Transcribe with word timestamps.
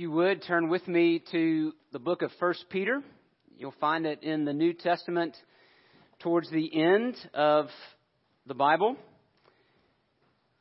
you 0.00 0.10
would 0.10 0.42
turn 0.44 0.70
with 0.70 0.88
me 0.88 1.22
to 1.30 1.74
the 1.92 1.98
book 1.98 2.22
of 2.22 2.30
First 2.40 2.64
Peter. 2.70 3.02
You'll 3.58 3.74
find 3.82 4.06
it 4.06 4.22
in 4.22 4.46
the 4.46 4.52
New 4.54 4.72
Testament 4.72 5.36
towards 6.20 6.50
the 6.50 6.74
end 6.74 7.16
of 7.34 7.66
the 8.46 8.54
Bible. 8.54 8.96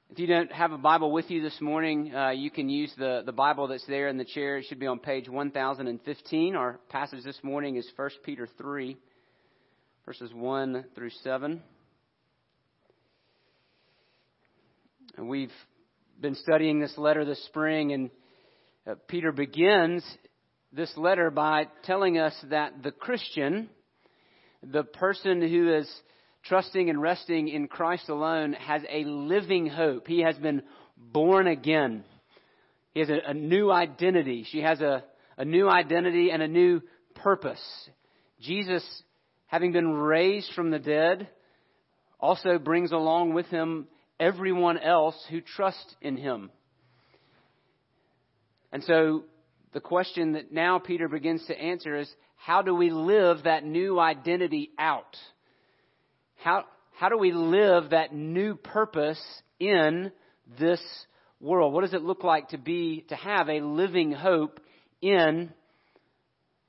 If 0.10 0.20
you 0.20 0.28
don't 0.28 0.52
have 0.52 0.74
a 0.74 0.78
Bible 0.78 1.14
with 1.14 1.32
you 1.32 1.42
this 1.42 1.56
morning, 1.62 2.14
uh, 2.14 2.32
you 2.32 2.52
can 2.52 2.68
use 2.68 2.92
the, 2.98 3.24
the 3.26 3.32
Bible 3.32 3.70
that's 3.70 3.86
there 3.88 4.10
in 4.10 4.18
the 4.18 4.26
chair. 4.26 4.58
It 4.58 4.66
should 4.68 4.78
be 4.78 4.88
on 4.88 5.00
page 5.00 5.30
1015. 5.30 6.56
Our 6.58 6.78
passage 6.90 7.24
this 7.24 7.40
morning 7.42 7.78
is 7.78 7.90
1 7.96 8.10
Peter 8.26 8.46
3, 8.58 8.98
verses 10.06 10.34
1 10.34 10.84
through 10.96 11.12
7. 11.24 11.62
And 15.16 15.30
we've 15.30 15.54
been 16.20 16.36
studying 16.36 16.82
this 16.82 16.98
letter 16.98 17.24
this 17.24 17.42
spring, 17.46 17.94
and 17.94 18.10
uh, 18.90 18.96
Peter 19.08 19.32
begins 19.32 20.04
this 20.72 20.92
letter 20.98 21.30
by 21.30 21.68
telling 21.84 22.18
us 22.18 22.34
that 22.50 22.82
the 22.82 22.92
Christian, 22.92 23.70
the 24.64 24.84
person 24.84 25.42
who 25.42 25.74
is 25.76 25.90
trusting 26.44 26.90
and 26.90 27.02
resting 27.02 27.50
in 27.50 27.68
Christ 27.68 28.10
alone, 28.10 28.54
has 28.54 28.82
a 28.90 29.04
living 29.04 29.68
hope. 29.68 30.08
He 30.08 30.22
has 30.22 30.36
been 30.38 30.64
born 30.98 31.48
again. 31.48 32.04
He 32.94 33.02
has 33.02 33.10
a, 33.10 33.20
a 33.28 33.34
new 33.34 33.72
identity. 33.72 34.46
She 34.50 34.62
has 34.62 34.82
a, 34.82 35.04
a 35.38 35.46
new 35.46 35.70
identity 35.70 36.32
and 36.32 36.42
a 36.42 36.48
new 36.48 36.82
purpose. 37.16 37.62
Jesus, 38.40 38.84
having 39.48 39.72
been 39.72 39.92
raised 39.92 40.52
from 40.56 40.72
the 40.72 40.80
dead, 40.80 41.30
also 42.20 42.58
brings 42.58 42.92
along 42.92 43.34
with 43.34 43.46
him 43.48 43.88
everyone 44.20 44.80
else 44.80 45.16
who 45.30 45.42
trusts 45.42 45.96
in 46.02 46.18
him. 46.18 46.50
And 48.72 48.84
so 48.84 49.24
the 49.74 49.80
question 49.80 50.34
that 50.34 50.52
now 50.52 50.80
Peter 50.80 51.08
begins 51.08 51.46
to 51.48 51.60
answer 51.60 51.96
is 51.96 52.10
how 52.36 52.62
do 52.62 52.74
we 52.74 52.90
live 52.90 53.44
that 53.44 53.66
new 53.66 54.00
identity 54.00 54.72
out? 54.78 55.18
How, 56.38 56.66
how 56.98 57.10
do 57.10 57.18
we 57.18 57.32
live 57.32 57.90
that 57.90 58.14
new 58.14 58.56
purpose 58.56 59.22
in 59.60 60.12
this 60.60 60.82
world? 61.40 61.74
What 61.74 61.82
does 61.82 61.94
it 61.94 62.02
look 62.02 62.24
like 62.24 62.50
to 62.50 62.58
be, 62.58 63.06
to 63.10 63.16
have 63.16 63.50
a 63.50 63.62
living 63.62 64.12
hope 64.12 64.60
in 65.02 65.52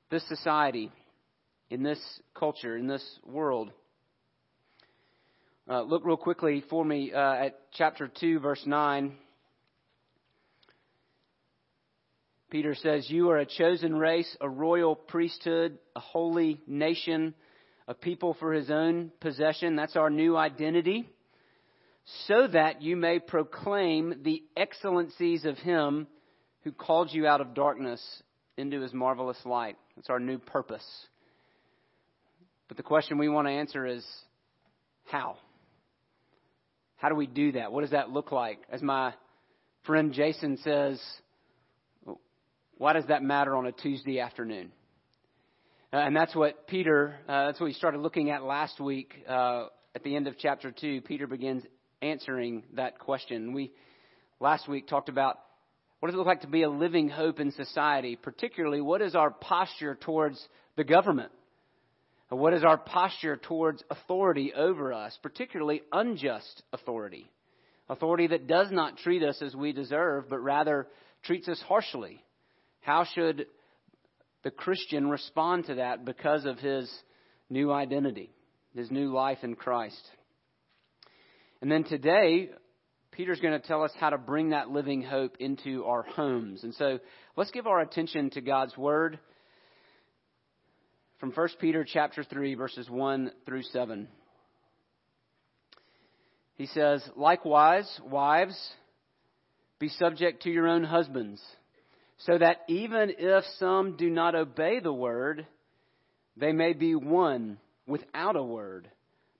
this 0.09 0.27
society, 0.27 0.91
in 1.69 1.83
this 1.83 1.99
culture, 2.33 2.75
in 2.75 2.87
this 2.87 3.03
world? 3.25 3.71
Uh, 5.69 5.83
look 5.83 6.03
real 6.03 6.17
quickly 6.17 6.63
for 6.69 6.83
me 6.83 7.13
uh, 7.13 7.33
at 7.33 7.59
chapter 7.71 8.11
2, 8.19 8.39
verse 8.39 8.61
9. 8.65 9.13
Peter 12.51 12.75
says, 12.75 13.09
You 13.09 13.29
are 13.29 13.37
a 13.37 13.45
chosen 13.45 13.95
race, 13.95 14.37
a 14.41 14.49
royal 14.49 14.93
priesthood, 14.93 15.79
a 15.95 16.01
holy 16.01 16.59
nation, 16.67 17.33
a 17.87 17.93
people 17.93 18.35
for 18.39 18.51
his 18.51 18.69
own 18.69 19.09
possession. 19.21 19.77
That's 19.77 19.95
our 19.95 20.09
new 20.09 20.35
identity. 20.35 21.09
So 22.27 22.47
that 22.47 22.81
you 22.81 22.97
may 22.97 23.19
proclaim 23.19 24.21
the 24.23 24.43
excellencies 24.57 25.45
of 25.45 25.57
him 25.59 26.07
who 26.63 26.73
called 26.73 27.13
you 27.13 27.25
out 27.25 27.39
of 27.39 27.53
darkness 27.53 28.01
into 28.57 28.81
his 28.81 28.93
marvelous 28.93 29.39
light. 29.45 29.77
That's 29.95 30.09
our 30.09 30.19
new 30.19 30.37
purpose. 30.37 30.85
But 32.67 32.75
the 32.75 32.83
question 32.83 33.17
we 33.17 33.29
want 33.29 33.47
to 33.47 33.53
answer 33.53 33.85
is 33.85 34.05
how? 35.05 35.37
How 36.97 37.07
do 37.07 37.15
we 37.15 37.27
do 37.27 37.53
that? 37.53 37.71
What 37.71 37.81
does 37.81 37.91
that 37.91 38.09
look 38.09 38.33
like? 38.33 38.59
As 38.69 38.81
my 38.81 39.13
friend 39.85 40.11
Jason 40.11 40.57
says, 40.57 41.01
why 42.81 42.93
does 42.93 43.05
that 43.09 43.21
matter 43.21 43.55
on 43.55 43.67
a 43.67 43.71
Tuesday 43.71 44.19
afternoon? 44.19 44.71
Uh, 45.93 45.97
and 45.97 46.15
that's 46.15 46.33
what 46.33 46.65
Peter, 46.65 47.13
uh, 47.29 47.45
that's 47.45 47.59
what 47.59 47.67
we 47.67 47.73
started 47.73 48.01
looking 48.01 48.31
at 48.31 48.41
last 48.41 48.79
week 48.79 49.13
uh, 49.29 49.65
at 49.93 50.03
the 50.03 50.15
end 50.15 50.25
of 50.25 50.35
chapter 50.39 50.71
2. 50.71 51.01
Peter 51.01 51.27
begins 51.27 51.61
answering 52.01 52.63
that 52.73 52.97
question. 52.97 53.53
We 53.53 53.71
last 54.39 54.67
week 54.67 54.87
talked 54.87 55.09
about 55.09 55.37
what 55.99 56.07
does 56.07 56.15
it 56.15 56.17
look 56.17 56.25
like 56.25 56.41
to 56.41 56.47
be 56.47 56.63
a 56.63 56.71
living 56.71 57.07
hope 57.07 57.39
in 57.39 57.51
society, 57.51 58.15
particularly 58.15 58.81
what 58.81 59.03
is 59.03 59.13
our 59.13 59.29
posture 59.29 59.93
towards 59.93 60.43
the 60.75 60.83
government? 60.83 61.31
What 62.29 62.55
is 62.55 62.63
our 62.63 62.79
posture 62.79 63.37
towards 63.37 63.83
authority 63.91 64.53
over 64.55 64.91
us, 64.91 65.15
particularly 65.21 65.83
unjust 65.91 66.63
authority? 66.73 67.29
Authority 67.89 68.25
that 68.25 68.47
does 68.47 68.71
not 68.71 68.97
treat 68.97 69.21
us 69.21 69.39
as 69.39 69.53
we 69.53 69.71
deserve, 69.71 70.31
but 70.31 70.39
rather 70.39 70.87
treats 71.21 71.47
us 71.47 71.61
harshly. 71.67 72.23
How 72.81 73.05
should 73.05 73.45
the 74.43 74.51
Christian 74.51 75.09
respond 75.09 75.65
to 75.67 75.75
that 75.75 76.03
because 76.03 76.45
of 76.45 76.59
his 76.59 76.91
new 77.49 77.71
identity, 77.71 78.31
his 78.75 78.91
new 78.91 79.13
life 79.13 79.39
in 79.43 79.55
Christ? 79.55 80.01
And 81.61 81.71
then 81.71 81.83
today, 81.83 82.49
Peter's 83.11 83.39
going 83.39 83.59
to 83.59 83.67
tell 83.67 83.83
us 83.83 83.91
how 83.99 84.09
to 84.09 84.17
bring 84.17 84.49
that 84.49 84.69
living 84.69 85.03
hope 85.03 85.37
into 85.39 85.85
our 85.85 86.01
homes. 86.01 86.63
And 86.63 86.73
so 86.73 86.99
let's 87.35 87.51
give 87.51 87.67
our 87.67 87.81
attention 87.81 88.31
to 88.31 88.41
God's 88.41 88.75
Word 88.75 89.19
from 91.19 91.31
1 91.31 91.49
Peter 91.59 91.85
chapter 91.87 92.23
3 92.23 92.55
verses 92.55 92.89
1 92.89 93.31
through 93.45 93.61
7. 93.61 94.07
He 96.55 96.65
says, 96.65 97.07
"Likewise, 97.15 97.99
wives, 98.03 98.75
be 99.77 99.89
subject 99.89 100.43
to 100.43 100.49
your 100.49 100.67
own 100.67 100.83
husbands." 100.83 101.43
So 102.25 102.37
that 102.37 102.61
even 102.67 103.13
if 103.17 103.43
some 103.57 103.97
do 103.97 104.09
not 104.09 104.35
obey 104.35 104.79
the 104.79 104.93
word, 104.93 105.47
they 106.37 106.51
may 106.51 106.73
be 106.73 106.95
won 106.95 107.57
without 107.87 108.35
a 108.35 108.43
word 108.43 108.89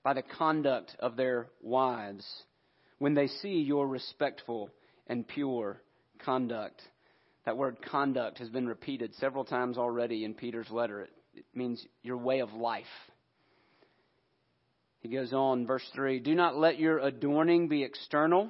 by 0.04 0.14
the 0.14 0.24
conduct 0.24 0.96
of 1.00 1.16
their 1.16 1.48
wives 1.62 2.26
when 2.98 3.14
they 3.14 3.28
see 3.28 3.62
your 3.62 3.88
respectful 3.88 4.70
and 5.08 5.28
pure 5.28 5.82
conduct. 6.26 6.82
That 7.46 7.58
word 7.58 7.78
conduct 7.82 8.40
has 8.40 8.50
been 8.50 8.68
repeated 8.68 9.14
several 9.16 9.46
times 9.46 9.78
already 9.78 10.26
in 10.26 10.34
Peter's 10.34 10.70
letter. 10.70 11.02
It, 11.02 11.10
it 11.36 11.46
means 11.54 11.86
your 12.04 12.18
way 12.18 12.40
of 12.40 12.54
life. 12.54 12.86
He 15.02 15.10
goes 15.10 15.34
on, 15.34 15.66
verse 15.66 15.88
3 15.94 16.20
Do 16.20 16.36
not 16.36 16.58
let 16.58 16.80
your 16.80 17.00
adorning 17.00 17.68
be 17.68 17.84
external 17.84 18.50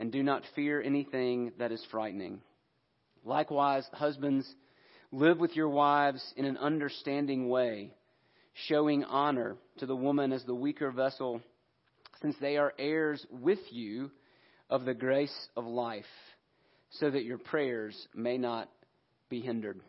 and 0.00 0.10
do 0.10 0.22
not 0.22 0.42
fear 0.56 0.80
anything 0.80 1.52
that 1.58 1.70
is 1.70 1.86
frightening. 1.90 2.40
Likewise, 3.22 3.86
husbands, 3.92 4.50
live 5.12 5.38
with 5.38 5.54
your 5.54 5.68
wives 5.68 6.24
in 6.38 6.46
an 6.46 6.56
understanding 6.56 7.50
way, 7.50 7.92
showing 8.66 9.04
honor 9.04 9.56
to 9.78 9.84
the 9.84 9.94
woman 9.94 10.32
as 10.32 10.42
the 10.44 10.54
weaker 10.54 10.90
vessel, 10.90 11.42
since 12.22 12.34
they 12.40 12.56
are 12.56 12.72
heirs 12.78 13.24
with 13.30 13.58
you 13.70 14.10
of 14.70 14.86
the 14.86 14.94
grace 14.94 15.48
of 15.54 15.66
life, 15.66 16.04
so 16.92 17.10
that 17.10 17.24
your 17.24 17.38
prayers 17.38 18.08
may 18.14 18.38
not 18.38 18.70
be 19.28 19.40
hindered. 19.40 19.80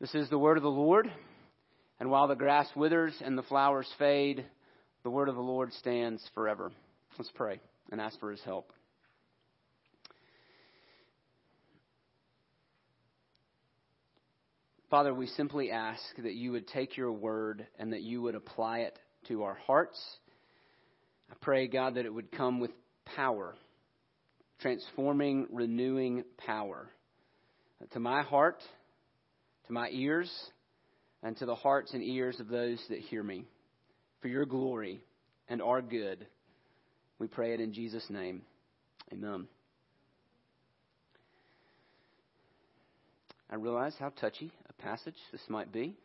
This 0.00 0.14
is 0.16 0.28
the 0.30 0.38
word 0.38 0.56
of 0.56 0.64
the 0.64 0.68
Lord. 0.68 1.10
And 2.00 2.10
while 2.10 2.28
the 2.28 2.34
grass 2.34 2.68
withers 2.76 3.14
and 3.24 3.38
the 3.38 3.42
flowers 3.42 3.88
fade, 3.98 4.44
the 5.04 5.10
word 5.10 5.28
of 5.28 5.36
the 5.36 5.40
Lord 5.40 5.72
stands 5.74 6.22
forever. 6.34 6.72
Let's 7.18 7.30
pray 7.34 7.60
and 7.90 8.00
ask 8.00 8.18
for 8.20 8.30
his 8.30 8.40
help. 8.42 8.72
Father, 14.90 15.12
we 15.12 15.26
simply 15.26 15.70
ask 15.70 16.00
that 16.16 16.34
you 16.34 16.52
would 16.52 16.66
take 16.66 16.96
your 16.96 17.12
word 17.12 17.66
and 17.78 17.92
that 17.92 18.00
you 18.00 18.22
would 18.22 18.34
apply 18.34 18.80
it 18.80 18.98
to 19.28 19.42
our 19.42 19.58
hearts. 19.66 20.00
I 21.30 21.34
pray, 21.42 21.68
God, 21.68 21.96
that 21.96 22.06
it 22.06 22.14
would 22.14 22.32
come 22.32 22.58
with 22.58 22.70
power, 23.14 23.54
transforming, 24.60 25.46
renewing 25.50 26.24
power 26.38 26.88
uh, 27.82 27.86
to 27.92 28.00
my 28.00 28.22
heart, 28.22 28.62
to 29.66 29.72
my 29.74 29.90
ears, 29.92 30.32
and 31.22 31.36
to 31.36 31.44
the 31.44 31.54
hearts 31.54 31.92
and 31.92 32.02
ears 32.02 32.40
of 32.40 32.48
those 32.48 32.82
that 32.88 33.00
hear 33.00 33.22
me. 33.22 33.44
For 34.22 34.28
your 34.28 34.46
glory 34.46 35.02
and 35.48 35.60
our 35.60 35.82
good. 35.82 36.26
We 37.18 37.26
pray 37.26 37.52
it 37.52 37.60
in 37.60 37.72
Jesus' 37.72 38.06
name. 38.10 38.42
Amen. 39.12 39.48
I 43.50 43.56
realize 43.56 43.94
how 43.98 44.10
touchy 44.10 44.52
a 44.68 44.72
passage 44.82 45.16
this 45.32 45.40
might 45.48 45.72
be. 45.72 45.96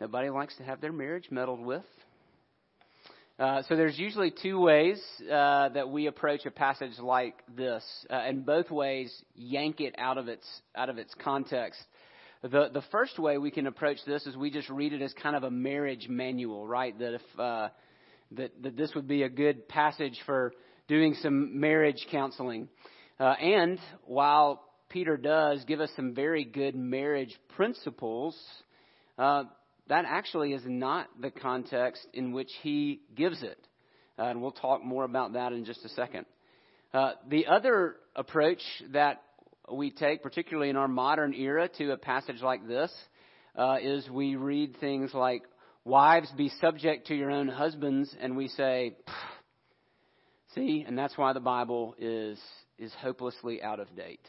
Nobody 0.00 0.28
likes 0.28 0.56
to 0.56 0.64
have 0.64 0.80
their 0.80 0.92
marriage 0.92 1.28
meddled 1.30 1.64
with. 1.64 1.84
Uh, 3.38 3.62
so 3.68 3.74
there's 3.74 3.98
usually 3.98 4.30
two 4.30 4.60
ways 4.60 5.02
uh, 5.22 5.68
that 5.70 5.88
we 5.88 6.06
approach 6.06 6.44
a 6.46 6.50
passage 6.50 6.98
like 6.98 7.34
this, 7.56 7.84
uh, 8.10 8.14
and 8.14 8.44
both 8.44 8.70
ways 8.70 9.12
yank 9.34 9.80
it 9.80 9.94
out 9.98 10.18
of 10.18 10.28
its 10.28 10.46
out 10.76 10.88
of 10.88 10.98
its 10.98 11.12
context. 11.22 11.80
The 12.42 12.68
the 12.72 12.82
first 12.92 13.18
way 13.18 13.38
we 13.38 13.50
can 13.50 13.66
approach 13.66 13.96
this 14.06 14.26
is 14.26 14.36
we 14.36 14.50
just 14.50 14.68
read 14.68 14.92
it 14.92 15.02
as 15.02 15.12
kind 15.14 15.34
of 15.34 15.42
a 15.42 15.50
marriage 15.50 16.06
manual, 16.08 16.66
right? 16.66 16.96
That 16.98 17.14
if 17.14 17.40
uh, 17.40 17.68
that 18.36 18.62
that 18.62 18.76
this 18.76 18.94
would 18.94 19.08
be 19.08 19.22
a 19.22 19.28
good 19.28 19.68
passage 19.68 20.18
for 20.26 20.52
doing 20.88 21.14
some 21.22 21.58
marriage 21.60 22.06
counseling. 22.10 22.68
Uh, 23.18 23.34
and 23.40 23.78
while 24.04 24.62
Peter 24.88 25.16
does 25.16 25.64
give 25.64 25.80
us 25.80 25.90
some 25.96 26.14
very 26.14 26.44
good 26.44 26.74
marriage 26.74 27.34
principles, 27.56 28.36
uh, 29.18 29.44
that 29.88 30.04
actually 30.06 30.52
is 30.52 30.62
not 30.64 31.08
the 31.20 31.30
context 31.30 32.06
in 32.12 32.32
which 32.32 32.50
he 32.62 33.00
gives 33.14 33.42
it. 33.42 33.58
Uh, 34.18 34.22
and 34.24 34.40
we'll 34.40 34.52
talk 34.52 34.84
more 34.84 35.04
about 35.04 35.32
that 35.32 35.52
in 35.52 35.64
just 35.64 35.84
a 35.84 35.88
second. 35.90 36.26
Uh, 36.92 37.12
the 37.28 37.46
other 37.46 37.96
approach 38.14 38.62
that 38.92 39.22
we 39.72 39.90
take, 39.90 40.22
particularly 40.22 40.70
in 40.70 40.76
our 40.76 40.88
modern 40.88 41.34
era, 41.34 41.68
to 41.78 41.90
a 41.90 41.96
passage 41.96 42.40
like 42.40 42.66
this, 42.68 42.92
uh, 43.56 43.76
is 43.82 44.08
we 44.08 44.36
read 44.36 44.76
things 44.78 45.12
like, 45.12 45.42
Wives, 45.84 46.30
be 46.36 46.50
subject 46.60 47.08
to 47.08 47.14
your 47.14 47.30
own 47.30 47.48
husbands, 47.48 48.14
and 48.20 48.36
we 48.36 48.48
say, 48.48 48.96
see, 50.54 50.84
and 50.86 50.96
that's 50.96 51.16
why 51.18 51.32
the 51.32 51.40
Bible 51.40 51.94
is, 51.98 52.38
is 52.78 52.92
hopelessly 53.00 53.62
out 53.62 53.80
of 53.80 53.94
date 53.94 54.26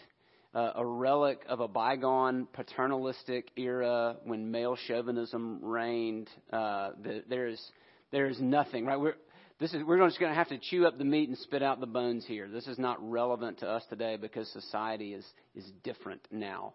uh, 0.56 0.72
a 0.76 0.86
relic 0.86 1.42
of 1.50 1.60
a 1.60 1.68
bygone 1.68 2.48
paternalistic 2.54 3.52
era 3.58 4.16
when 4.24 4.50
male 4.50 4.78
chauvinism 4.88 5.60
reigned. 5.62 6.30
Uh, 6.52 6.92
the, 7.04 7.24
there's 7.30 7.62
there's 8.12 8.40
nothing 8.40 8.86
right. 8.86 9.00
We're 9.00 9.16
this 9.60 9.74
is 9.74 9.84
we're 9.84 10.00
just 10.06 10.20
going 10.20 10.32
to 10.32 10.38
have 10.38 10.48
to 10.50 10.58
chew 10.58 10.88
up 10.88 10.98
the 10.98 11.04
meat 11.04 11.28
and 11.28 11.38
spit 11.40 11.62
out 11.62 11.82
the 11.82 11.86
bones 11.86 12.26
here. 12.26 12.48
This 12.48 12.68
is 12.68 12.80
not 12.80 12.98
relevant 13.02 13.60
to 13.60 13.68
us 13.68 13.84
today 13.90 14.16
because 14.16 14.50
society 14.54 15.14
is 15.14 15.26
is 15.56 15.70
different 15.84 16.22
now. 16.32 16.74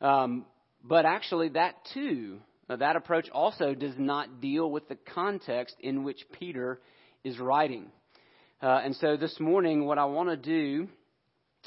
Um, 0.00 0.46
but 0.82 1.04
actually, 1.04 1.50
that 1.50 1.74
too, 1.92 2.38
uh, 2.68 2.76
that 2.76 2.96
approach 2.96 3.28
also 3.30 3.74
does 3.74 3.94
not 3.98 4.40
deal 4.40 4.70
with 4.70 4.88
the 4.88 4.98
context 5.14 5.76
in 5.80 6.04
which 6.04 6.24
Peter 6.38 6.80
is 7.22 7.38
writing. 7.38 7.90
Uh, 8.62 8.80
and 8.84 8.96
so 8.96 9.16
this 9.16 9.38
morning, 9.38 9.84
what 9.84 9.98
I 9.98 10.06
want 10.06 10.30
to 10.30 10.36
do 10.36 10.88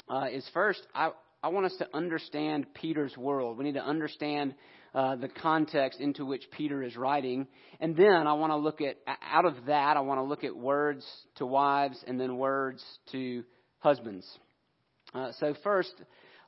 uh, 0.08 0.26
is 0.32 0.48
first, 0.52 0.80
I, 0.94 1.10
I 1.42 1.48
want 1.48 1.66
us 1.66 1.74
to 1.78 1.88
understand 1.94 2.66
Peter's 2.74 3.16
world. 3.16 3.58
We 3.58 3.64
need 3.64 3.74
to 3.74 3.84
understand 3.84 4.54
uh, 4.94 5.16
the 5.16 5.28
context 5.28 6.00
into 6.00 6.24
which 6.24 6.42
Peter 6.50 6.82
is 6.82 6.96
writing. 6.96 7.46
And 7.78 7.96
then 7.96 8.26
I 8.26 8.32
want 8.32 8.50
to 8.50 8.56
look 8.56 8.80
at, 8.80 8.96
out 9.06 9.44
of 9.44 9.66
that, 9.66 9.96
I 9.96 10.00
want 10.00 10.18
to 10.18 10.24
look 10.24 10.44
at 10.44 10.56
words 10.56 11.06
to 11.36 11.46
wives 11.46 12.02
and 12.06 12.18
then 12.18 12.38
words 12.38 12.82
to 13.12 13.44
husbands. 13.78 14.26
Uh, 15.14 15.30
so, 15.38 15.54
first, 15.62 15.94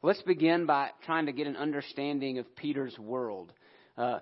let's 0.03 0.23
begin 0.23 0.67
by 0.67 0.89
trying 1.05 1.27
to 1.27 1.33
get 1.33 1.47
an 1.47 1.57
understanding 1.57 2.39
of 2.39 2.57
Peter's 2.57 2.99
world. 2.99 3.53
Uh, 3.97 4.19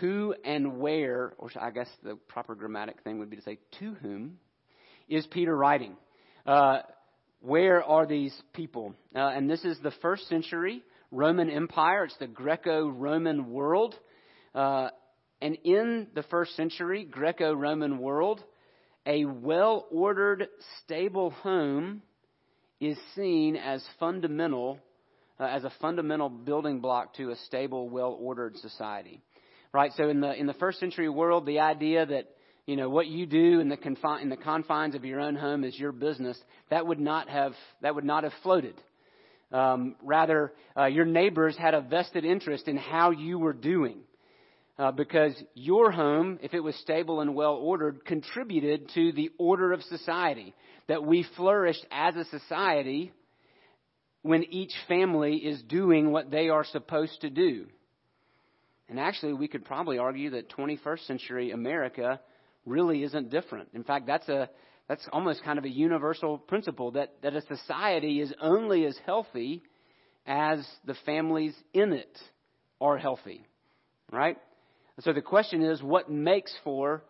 who 0.00 0.34
and 0.44 0.78
where, 0.78 1.34
or 1.38 1.50
I 1.60 1.70
guess 1.70 1.88
the 2.02 2.16
proper 2.28 2.54
grammatic 2.54 3.02
thing 3.02 3.18
would 3.18 3.30
be 3.30 3.36
to 3.36 3.42
say, 3.42 3.58
to 3.80 3.94
whom 3.94 4.38
is 5.08 5.26
Peter 5.26 5.54
writing? 5.56 5.96
Uh, 6.46 6.78
where 7.40 7.82
are 7.82 8.06
these 8.06 8.34
people? 8.52 8.94
Uh, 9.14 9.18
and 9.18 9.48
this 9.50 9.64
is 9.64 9.78
the 9.82 9.92
first 10.02 10.28
century 10.28 10.82
Roman 11.10 11.50
Empire. 11.50 12.04
It's 12.04 12.16
the 12.18 12.26
Greco 12.26 12.88
Roman 12.88 13.50
world. 13.50 13.94
Uh, 14.54 14.88
and 15.40 15.58
in 15.64 16.08
the 16.14 16.22
first 16.24 16.56
century 16.56 17.04
Greco 17.04 17.52
Roman 17.52 17.98
world, 17.98 18.42
a 19.06 19.26
well 19.26 19.86
ordered, 19.90 20.48
stable 20.82 21.30
home 21.30 22.02
is 22.80 22.96
seen 23.14 23.56
as 23.56 23.84
fundamental, 24.00 24.78
uh, 25.38 25.44
as 25.44 25.64
a 25.64 25.72
fundamental 25.80 26.28
building 26.28 26.80
block 26.80 27.14
to 27.14 27.30
a 27.30 27.36
stable, 27.36 27.88
well 27.88 28.16
ordered 28.18 28.56
society. 28.56 29.20
Right? 29.74 29.90
So 29.96 30.08
in 30.08 30.20
the, 30.20 30.32
in 30.32 30.46
the 30.46 30.54
first 30.54 30.78
century 30.78 31.08
world, 31.08 31.46
the 31.46 31.58
idea 31.58 32.06
that 32.06 32.30
you 32.64 32.76
know 32.76 32.88
what 32.88 33.08
you 33.08 33.26
do 33.26 33.58
in 33.58 33.68
the, 33.68 33.76
confi- 33.76 34.22
in 34.22 34.28
the 34.28 34.36
confines 34.36 34.94
of 34.94 35.04
your 35.04 35.20
own 35.20 35.34
home 35.34 35.64
is 35.64 35.76
your 35.76 35.90
business. 35.90 36.38
That 36.70 36.86
would 36.86 37.00
not 37.00 37.28
have 37.28 37.54
that 37.82 37.92
would 37.92 38.04
not 38.04 38.22
have 38.22 38.32
floated. 38.44 38.80
Um, 39.50 39.96
rather, 40.00 40.52
uh, 40.76 40.86
your 40.86 41.04
neighbors 41.04 41.56
had 41.56 41.74
a 41.74 41.80
vested 41.80 42.24
interest 42.24 42.68
in 42.68 42.76
how 42.76 43.10
you 43.10 43.36
were 43.36 43.52
doing. 43.52 43.98
Uh, 44.78 44.92
because 44.92 45.34
your 45.54 45.90
home, 45.90 46.38
if 46.40 46.54
it 46.54 46.60
was 46.60 46.76
stable 46.76 47.20
and 47.20 47.34
well 47.34 47.54
ordered, 47.54 48.04
contributed 48.04 48.88
to 48.94 49.10
the 49.10 49.30
order 49.38 49.72
of 49.72 49.82
society. 49.82 50.54
That 50.86 51.04
we 51.04 51.26
flourished 51.36 51.84
as 51.90 52.14
a 52.14 52.24
society 52.26 53.12
when 54.22 54.44
each 54.44 54.72
family 54.86 55.36
is 55.36 55.60
doing 55.62 56.12
what 56.12 56.30
they 56.30 56.48
are 56.48 56.64
supposed 56.64 57.20
to 57.22 57.30
do. 57.30 57.66
And 58.88 59.00
actually, 59.00 59.32
we 59.32 59.48
could 59.48 59.64
probably 59.64 59.98
argue 59.98 60.30
that 60.30 60.50
21st 60.50 61.06
century 61.06 61.50
America 61.52 62.20
really 62.66 63.02
isn't 63.02 63.30
different. 63.30 63.68
In 63.74 63.84
fact, 63.84 64.06
that's 64.06 64.28
a 64.28 64.48
that's 64.88 65.06
almost 65.12 65.42
kind 65.42 65.58
of 65.58 65.64
a 65.64 65.68
universal 65.68 66.38
principle 66.38 66.90
that, 66.92 67.14
that 67.22 67.34
a 67.34 67.40
society 67.42 68.20
is 68.20 68.32
only 68.40 68.84
as 68.84 68.96
healthy 69.06 69.62
as 70.26 70.66
the 70.84 70.94
families 71.06 71.54
in 71.72 71.92
it 71.92 72.18
are 72.80 72.98
healthy. 72.98 73.46
Right? 74.12 74.36
So 75.00 75.12
the 75.12 75.22
question 75.22 75.62
is 75.62 75.82
what 75.82 76.10
makes 76.10 76.54
for 76.64 77.02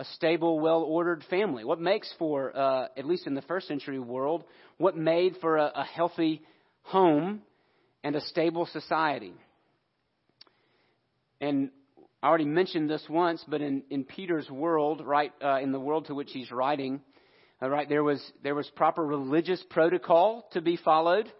a 0.00 0.04
stable, 0.04 0.60
well 0.60 0.82
ordered 0.82 1.24
family? 1.28 1.64
What 1.64 1.80
makes 1.80 2.12
for, 2.18 2.56
uh, 2.56 2.88
at 2.96 3.04
least 3.04 3.26
in 3.26 3.34
the 3.34 3.42
first 3.42 3.68
century 3.68 3.98
world, 3.98 4.44
what 4.78 4.96
made 4.96 5.36
for 5.40 5.56
a, 5.56 5.72
a 5.74 5.84
healthy 5.84 6.42
home 6.82 7.42
and 8.02 8.16
a 8.16 8.20
stable 8.22 8.66
society? 8.66 9.34
And 11.40 11.70
I 12.22 12.28
already 12.28 12.46
mentioned 12.46 12.90
this 12.90 13.04
once, 13.08 13.44
but 13.46 13.60
in, 13.60 13.82
in 13.90 14.04
Peter's 14.04 14.50
world, 14.50 15.02
right, 15.04 15.32
uh, 15.42 15.60
in 15.60 15.72
the 15.72 15.80
world 15.80 16.06
to 16.06 16.14
which 16.14 16.30
he's 16.32 16.50
writing, 16.50 17.00
uh, 17.62 17.68
right, 17.68 17.88
there 17.88 18.02
was, 18.04 18.20
there 18.42 18.54
was 18.54 18.68
proper 18.74 19.04
religious 19.04 19.62
protocol 19.70 20.48
to 20.52 20.60
be 20.60 20.76
followed. 20.76 21.32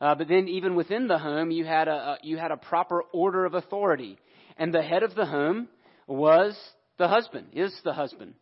Uh, 0.00 0.14
but 0.14 0.28
then 0.28 0.48
even 0.48 0.74
within 0.74 1.06
the 1.06 1.18
home, 1.18 1.50
you 1.50 1.64
had, 1.64 1.88
a, 1.88 1.92
a, 1.92 2.18
you 2.22 2.36
had 2.36 2.50
a 2.50 2.56
proper 2.56 3.02
order 3.12 3.44
of 3.44 3.54
authority. 3.54 4.18
And 4.56 4.74
the 4.74 4.82
head 4.82 5.02
of 5.02 5.14
the 5.14 5.26
home 5.26 5.68
was 6.06 6.58
the 6.98 7.08
husband, 7.08 7.48
is 7.52 7.74
the 7.84 7.92
husband 7.92 8.34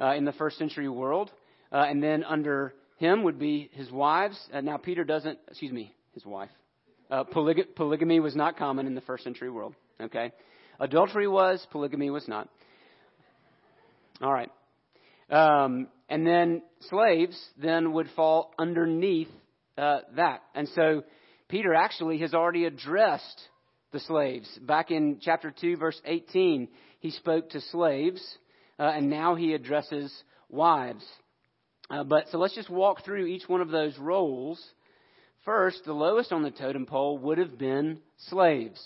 uh, 0.00 0.14
in 0.14 0.24
the 0.24 0.32
first 0.32 0.58
century 0.58 0.88
world. 0.88 1.30
Uh, 1.72 1.84
and 1.88 2.02
then 2.02 2.24
under 2.24 2.74
him 2.98 3.22
would 3.22 3.38
be 3.38 3.70
his 3.72 3.90
wives. 3.90 4.38
Uh, 4.52 4.60
now, 4.60 4.76
Peter 4.76 5.04
doesn't, 5.04 5.38
excuse 5.48 5.72
me, 5.72 5.94
his 6.12 6.24
wife. 6.24 6.50
Uh, 7.10 7.24
polyg- 7.24 7.74
polygamy 7.76 8.20
was 8.20 8.34
not 8.34 8.56
common 8.56 8.86
in 8.86 8.94
the 8.94 9.00
first 9.02 9.22
century 9.22 9.50
world. 9.50 9.74
Okay? 10.00 10.32
Adultery 10.80 11.28
was, 11.28 11.66
polygamy 11.70 12.10
was 12.10 12.26
not. 12.28 12.48
All 14.20 14.32
right. 14.32 14.50
Um, 15.30 15.88
and 16.08 16.26
then 16.26 16.62
slaves 16.88 17.38
then 17.60 17.92
would 17.92 18.08
fall 18.14 18.52
underneath 18.58 19.28
uh, 19.76 19.98
that. 20.16 20.42
And 20.54 20.68
so 20.74 21.02
Peter 21.48 21.74
actually 21.74 22.18
has 22.18 22.34
already 22.34 22.64
addressed 22.64 23.40
the 23.92 24.00
slaves. 24.00 24.48
Back 24.62 24.90
in 24.90 25.18
chapter 25.20 25.52
2, 25.58 25.76
verse 25.76 26.00
18, 26.04 26.68
he 27.00 27.10
spoke 27.10 27.50
to 27.50 27.60
slaves, 27.60 28.22
uh, 28.78 28.84
and 28.84 29.10
now 29.10 29.34
he 29.34 29.54
addresses 29.54 30.12
wives. 30.48 31.04
Uh, 31.88 32.04
but 32.04 32.24
so 32.30 32.38
let's 32.38 32.54
just 32.54 32.70
walk 32.70 33.04
through 33.04 33.26
each 33.26 33.48
one 33.48 33.60
of 33.60 33.70
those 33.70 33.96
roles. 33.98 34.62
First, 35.44 35.82
the 35.84 35.92
lowest 35.92 36.32
on 36.32 36.42
the 36.42 36.50
totem 36.50 36.86
pole 36.86 37.18
would 37.18 37.38
have 37.38 37.56
been 37.56 38.00
slaves, 38.28 38.80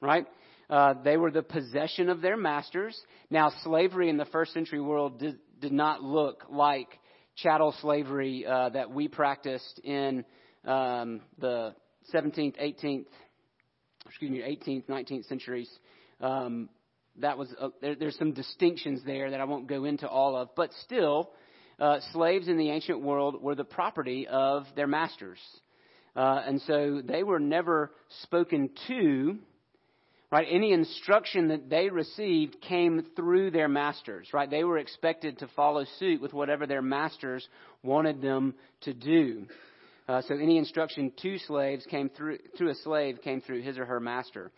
right? 0.00 0.26
Uh, 0.68 0.94
they 1.04 1.16
were 1.16 1.30
the 1.30 1.42
possession 1.42 2.08
of 2.08 2.20
their 2.20 2.36
masters. 2.36 2.98
Now, 3.30 3.52
slavery 3.62 4.08
in 4.08 4.16
the 4.16 4.24
first 4.26 4.52
century 4.52 4.80
world 4.80 5.18
did, 5.18 5.38
did 5.60 5.72
not 5.72 6.02
look 6.02 6.44
like 6.50 6.88
chattel 7.36 7.74
slavery 7.80 8.44
uh, 8.46 8.70
that 8.70 8.90
we 8.90 9.08
practiced 9.08 9.80
in 9.84 10.24
um, 10.64 11.20
the 11.38 11.74
17th, 12.12 12.60
18th, 12.60 13.06
excuse 14.06 14.30
me, 14.30 14.40
18th, 14.40 14.86
19th 14.86 15.28
centuries. 15.28 15.70
Um, 16.20 16.68
that 17.20 17.38
was 17.38 17.52
uh, 17.60 17.68
there, 17.80 17.94
there's 17.94 18.18
some 18.18 18.32
distinctions 18.32 19.00
there 19.06 19.30
that 19.30 19.40
I 19.40 19.44
won't 19.44 19.66
go 19.66 19.84
into 19.84 20.08
all 20.08 20.36
of, 20.36 20.50
but 20.56 20.70
still, 20.84 21.30
uh, 21.78 21.98
slaves 22.12 22.48
in 22.48 22.58
the 22.58 22.70
ancient 22.70 23.00
world 23.00 23.42
were 23.42 23.54
the 23.54 23.64
property 23.64 24.26
of 24.26 24.64
their 24.74 24.86
masters, 24.86 25.38
uh, 26.14 26.42
and 26.46 26.60
so 26.62 27.00
they 27.04 27.22
were 27.22 27.40
never 27.40 27.92
spoken 28.22 28.70
to 28.88 29.38
Right? 30.32 30.46
Any 30.50 30.72
instruction 30.72 31.48
that 31.48 31.70
they 31.70 31.88
received 31.88 32.60
came 32.60 33.06
through 33.14 33.52
their 33.52 33.68
masters, 33.68 34.28
right? 34.32 34.50
They 34.50 34.64
were 34.64 34.78
expected 34.78 35.38
to 35.38 35.48
follow 35.54 35.84
suit 35.98 36.20
with 36.20 36.32
whatever 36.32 36.66
their 36.66 36.82
masters 36.82 37.46
wanted 37.84 38.20
them 38.20 38.54
to 38.82 38.92
do. 38.92 39.46
Uh, 40.08 40.22
so 40.22 40.34
any 40.34 40.58
instruction 40.58 41.12
to 41.22 41.38
slaves 41.38 41.84
came 41.86 42.08
through 42.08 42.38
to 42.58 42.68
a 42.68 42.74
slave 42.74 43.20
came 43.22 43.40
through 43.40 43.62
his 43.62 43.78
or 43.78 43.86
her 43.86 44.00
master. 44.00 44.50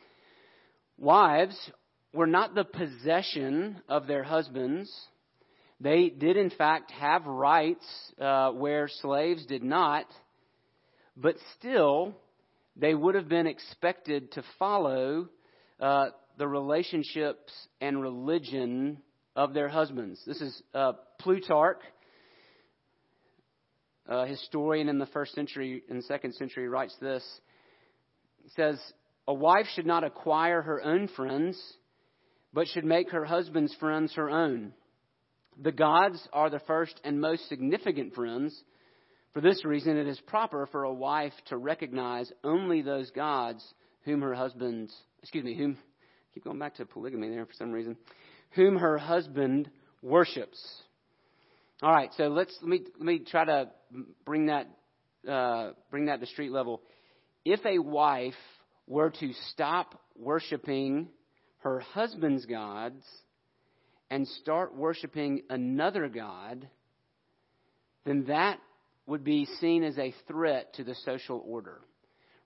Wives 0.96 1.56
were 2.12 2.26
not 2.26 2.54
the 2.54 2.64
possession 2.64 3.80
of 3.88 4.06
their 4.06 4.22
husbands. 4.22 4.90
They 5.80 6.08
did, 6.08 6.36
in 6.36 6.50
fact, 6.50 6.90
have 6.92 7.24
rights 7.26 7.84
uh, 8.20 8.50
where 8.50 8.88
slaves 8.88 9.46
did 9.46 9.62
not, 9.62 10.06
but 11.16 11.36
still, 11.58 12.14
they 12.74 12.94
would 12.94 13.14
have 13.14 13.28
been 13.28 13.46
expected 13.46 14.32
to 14.32 14.42
follow 14.58 15.28
uh, 15.80 16.08
the 16.38 16.48
relationships 16.48 17.52
and 17.80 18.00
religion 18.00 18.98
of 19.36 19.54
their 19.54 19.68
husbands. 19.68 20.20
This 20.26 20.40
is 20.40 20.62
uh, 20.74 20.92
Plutarch, 21.20 21.80
a 24.06 24.26
historian 24.26 24.88
in 24.88 24.98
the 24.98 25.06
first 25.06 25.34
century 25.34 25.82
and 25.88 26.02
second 26.04 26.34
century, 26.34 26.68
writes 26.68 26.96
this. 27.00 27.22
He 28.42 28.50
says, 28.50 28.80
A 29.26 29.34
wife 29.34 29.66
should 29.74 29.86
not 29.86 30.04
acquire 30.04 30.62
her 30.62 30.82
own 30.82 31.08
friends, 31.08 31.60
but 32.52 32.66
should 32.68 32.84
make 32.84 33.10
her 33.10 33.24
husband's 33.24 33.74
friends 33.74 34.14
her 34.14 34.30
own. 34.30 34.72
The 35.60 35.72
gods 35.72 36.26
are 36.32 36.50
the 36.50 36.60
first 36.60 37.00
and 37.04 37.20
most 37.20 37.48
significant 37.48 38.14
friends. 38.14 38.58
For 39.34 39.40
this 39.40 39.64
reason, 39.64 39.96
it 39.96 40.06
is 40.06 40.20
proper 40.26 40.66
for 40.66 40.84
a 40.84 40.92
wife 40.92 41.34
to 41.46 41.56
recognize 41.56 42.32
only 42.42 42.80
those 42.80 43.10
gods 43.10 43.64
whom 44.08 44.22
her 44.22 44.34
husband, 44.34 44.90
excuse 45.22 45.44
me, 45.44 45.54
whom, 45.54 45.76
keep 46.32 46.42
going 46.42 46.58
back 46.58 46.74
to 46.76 46.86
polygamy 46.86 47.28
there 47.28 47.44
for 47.44 47.52
some 47.52 47.70
reason, 47.70 47.94
whom 48.52 48.76
her 48.76 48.96
husband 48.96 49.70
worships. 50.00 50.58
All 51.82 51.92
right, 51.92 52.10
so 52.16 52.28
let's 52.28 52.56
let 52.62 52.70
me 52.70 52.80
let 52.94 53.04
me 53.04 53.18
try 53.18 53.44
to 53.44 53.68
bring 54.24 54.46
that 54.46 54.66
uh, 55.30 55.72
bring 55.90 56.06
that 56.06 56.20
to 56.20 56.26
street 56.26 56.50
level. 56.50 56.80
If 57.44 57.60
a 57.66 57.78
wife 57.78 58.32
were 58.86 59.10
to 59.10 59.32
stop 59.50 60.00
worshiping 60.16 61.08
her 61.58 61.80
husband's 61.80 62.46
gods 62.46 63.04
and 64.10 64.26
start 64.26 64.74
worshiping 64.74 65.42
another 65.50 66.08
God, 66.08 66.66
then 68.06 68.24
that 68.28 68.58
would 69.06 69.22
be 69.22 69.46
seen 69.60 69.84
as 69.84 69.98
a 69.98 70.14
threat 70.26 70.72
to 70.74 70.84
the 70.84 70.94
social 71.04 71.44
order. 71.46 71.82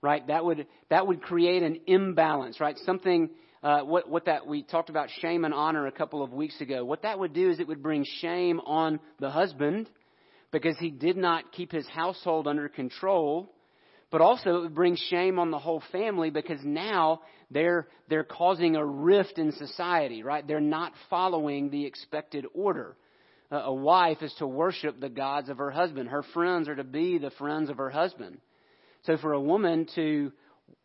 Right? 0.03 0.27
That 0.27 0.45
would 0.45 0.67
that 0.91 1.07
would 1.07 1.23
create 1.23 1.63
an 1.63 1.79
imbalance, 1.87 2.59
right? 2.59 2.77
Something 2.85 3.31
uh, 3.63 3.79
what 3.81 4.07
what 4.07 4.25
that 4.25 4.45
we 4.45 4.61
talked 4.61 4.91
about 4.91 5.09
shame 5.21 5.45
and 5.45 5.53
honor 5.53 5.87
a 5.87 5.91
couple 5.91 6.21
of 6.21 6.31
weeks 6.31 6.61
ago. 6.61 6.85
What 6.85 7.01
that 7.01 7.17
would 7.17 7.33
do 7.33 7.49
is 7.49 7.59
it 7.59 7.67
would 7.67 7.81
bring 7.81 8.05
shame 8.21 8.59
on 8.59 8.99
the 9.19 9.31
husband 9.31 9.89
because 10.51 10.77
he 10.77 10.91
did 10.91 11.17
not 11.17 11.51
keep 11.51 11.71
his 11.71 11.87
household 11.87 12.47
under 12.47 12.69
control 12.69 13.49
but 14.13 14.21
also 14.21 14.57
it 14.57 14.61
would 14.61 14.75
bring 14.75 14.95
shame 14.95 15.39
on 15.39 15.49
the 15.49 15.57
whole 15.57 15.81
family 15.91 16.29
because 16.29 16.59
now 16.63 17.21
they're, 17.49 17.87
they're 18.09 18.23
causing 18.23 18.75
a 18.75 18.85
rift 18.85 19.39
in 19.39 19.51
society, 19.53 20.21
right? 20.21 20.47
They're 20.47 20.61
not 20.61 20.93
following 21.09 21.71
the 21.71 21.87
expected 21.87 22.45
order. 22.53 22.95
A 23.49 23.73
wife 23.73 24.21
is 24.21 24.31
to 24.37 24.45
worship 24.45 24.99
the 24.99 25.09
gods 25.09 25.49
of 25.49 25.57
her 25.57 25.71
husband. 25.71 26.09
Her 26.09 26.21
friends 26.31 26.69
are 26.69 26.75
to 26.75 26.83
be 26.83 27.17
the 27.17 27.31
friends 27.31 27.71
of 27.71 27.77
her 27.77 27.89
husband. 27.89 28.37
So 29.03 29.17
for 29.17 29.33
a 29.33 29.41
woman 29.41 29.87
to 29.95 30.31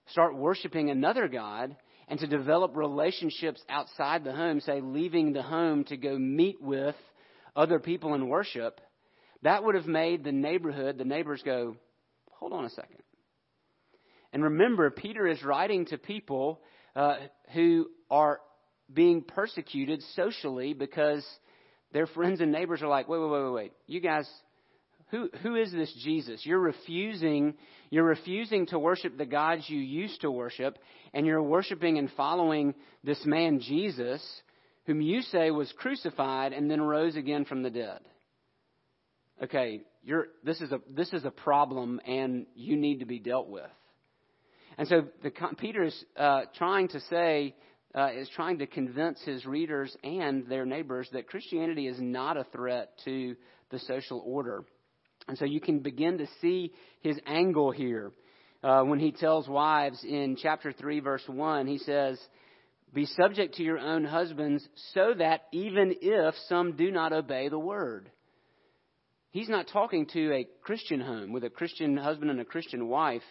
start 0.07 0.37
worshiping 0.37 0.91
another 0.91 1.29
God 1.29 1.77
and 2.09 2.19
to 2.21 2.27
develop 2.27 2.77
relationships 2.77 3.63
outside 3.69 4.25
the 4.25 4.33
home, 4.33 4.61
say 4.61 4.81
leaving 4.81 5.33
the 5.33 5.43
home 5.43 5.85
to 5.85 5.97
go 5.97 6.19
meet 6.19 6.61
with 6.61 6.97
other 7.55 7.79
people 7.79 8.15
in 8.15 8.29
worship, 8.29 8.81
that 9.43 9.63
would 9.63 9.75
have 9.77 9.87
made 9.87 10.25
the 10.25 10.33
neighborhood, 10.33 10.99
the 10.99 11.05
neighbors 11.05 11.43
go, 11.45 11.77
hold 12.33 12.53
on 12.53 12.65
a 12.65 12.71
second. 12.71 13.03
And 14.33 14.43
remember, 14.43 14.91
Peter 14.91 15.27
is 15.27 15.43
writing 15.43 15.87
to 15.87 15.99
people 15.99 16.61
uh, 16.97 17.17
who 17.55 17.89
are 18.11 18.41
being 18.93 19.23
persecuted 19.23 20.03
socially 20.17 20.75
because 20.75 21.25
their 21.93 22.07
friends 22.07 22.41
and 22.41 22.51
neighbors 22.51 22.83
are 22.83 22.89
like, 22.89 23.09
wait, 23.09 23.21
wait, 23.21 23.31
wait, 23.31 23.45
wait, 23.45 23.53
wait. 23.53 23.73
You 23.87 24.01
guys, 24.01 24.29
who, 25.11 25.55
is 25.55 25.73
this 25.73 25.93
Jesus? 26.03 26.45
You're 26.45 26.59
refusing, 26.59 27.55
you're 27.91 28.05
refusing 28.05 28.67
to 28.67 28.79
worship 28.79 29.17
the 29.17 29.27
gods 29.27 29.65
you 29.67 29.79
used 29.79 30.21
to 30.21 30.31
worship, 30.31 30.79
and 31.15 31.27
you're 31.27 31.43
worshiping 31.43 31.99
and 31.99 32.11
following 32.17 32.75
this 33.03 33.21
man 33.25 33.61
Jesus, 33.61 34.23
whom 34.85 35.01
you 35.01 35.23
say 35.23 35.51
was 35.51 35.73
crucified 35.79 36.53
and 36.53 36.71
then 36.71 36.83
rose 36.83 37.17
again 37.17 37.45
from 37.47 37.63
the 37.63 37.71
dead. 37.71 38.01
Okay, 39.43 39.83
you're, 40.03 40.29
this 40.45 40.61
is 40.61 40.73
a, 40.73 40.81
this 40.91 41.13
is 41.13 41.25
a 41.25 41.31
problem 41.31 42.01
and 42.07 42.47
you 42.55 42.77
need 42.77 43.01
to 43.01 43.07
be 43.07 43.19
dealt 43.19 43.49
with. 43.49 43.71
And 44.77 44.87
so 44.89 45.05
the, 45.23 45.31
Peter 45.59 45.85
is 45.85 46.05
uh, 46.17 46.43
trying 46.57 46.89
to 46.89 47.01
say, 47.09 47.55
uh, 47.95 48.11
is 48.15 48.29
trying 48.35 48.59
to 48.59 48.67
convince 48.67 49.21
his 49.23 49.47
readers 49.47 49.97
and 50.05 50.47
their 50.49 50.67
neighbors 50.67 51.09
that 51.13 51.29
Christianity 51.29 51.87
is 51.87 51.99
not 52.01 52.37
a 52.37 52.45
threat 52.53 52.91
to 53.05 53.37
the 53.71 53.79
social 53.81 54.23
order. 54.25 54.65
And 55.29 55.39
so 55.39 55.45
you 55.45 55.61
can 55.61 55.81
begin 55.81 56.19
to 56.19 56.27
see 56.41 56.73
his 57.01 57.19
angle 57.27 57.71
here. 57.71 58.13
Uh, 58.63 58.83
when 58.83 58.99
he 58.99 59.13
tells 59.13 59.47
wives 59.47 60.03
in 60.03 60.37
chapter 60.41 60.73
3, 60.73 61.01
verse 61.01 61.23
1, 61.27 61.67
he 61.67 61.79
says, 61.79 62.19
Be 62.93 63.07
subject 63.07 63.55
to 63.57 63.63
your 63.63 63.79
own 63.79 64.05
husbands, 64.05 64.67
so 64.95 65.15
that 65.19 65.43
even 65.53 65.95
if 66.01 66.35
some 66.49 66.77
do 66.77 66.91
not 66.91 67.13
obey 67.13 67.49
the 67.49 67.59
word. 67.59 68.11
He's 69.31 69.49
not 69.49 69.69
talking 69.69 70.07
to 70.15 70.33
a 70.33 70.49
Christian 70.63 71.01
home 71.01 71.33
with 71.33 71.45
a 71.45 71.51
Christian 71.51 71.97
husband 71.97 72.31
and 72.31 72.41
a 72.41 72.45
Christian 72.45 72.89
wife 72.89 73.23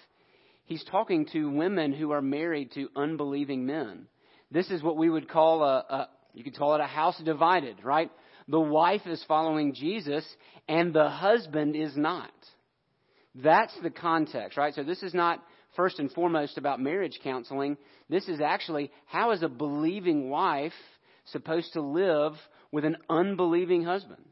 he's 0.67 0.83
talking 0.83 1.25
to 1.33 1.49
women 1.49 1.91
who 1.91 2.11
are 2.11 2.21
married 2.21 2.71
to 2.73 2.89
unbelieving 2.95 3.65
men. 3.65 4.05
This 4.51 4.69
is 4.69 4.83
what 4.83 4.97
we 4.97 5.09
would 5.09 5.27
call 5.27 5.63
a, 5.63 5.77
a 5.89 6.09
you 6.33 6.43
could 6.43 6.55
call 6.55 6.75
it 6.75 6.81
a 6.81 6.87
house 6.87 7.19
divided, 7.25 7.83
right? 7.83 8.11
The 8.47 8.59
wife 8.59 9.05
is 9.05 9.23
following 9.27 9.73
Jesus 9.73 10.25
and 10.67 10.93
the 10.93 11.09
husband 11.09 11.75
is 11.75 11.95
not. 11.97 12.31
That's 13.35 13.77
the 13.83 13.89
context, 13.89 14.57
right? 14.57 14.73
So 14.73 14.83
this 14.83 15.03
is 15.03 15.13
not 15.13 15.43
first 15.75 15.99
and 15.99 16.11
foremost 16.11 16.57
about 16.57 16.79
marriage 16.79 17.19
counseling. 17.23 17.77
This 18.09 18.27
is 18.27 18.41
actually 18.41 18.91
how 19.05 19.31
is 19.31 19.43
a 19.43 19.49
believing 19.49 20.29
wife 20.29 20.73
supposed 21.25 21.73
to 21.73 21.81
live 21.81 22.33
with 22.71 22.85
an 22.85 22.97
unbelieving 23.09 23.83
husband? 23.83 24.25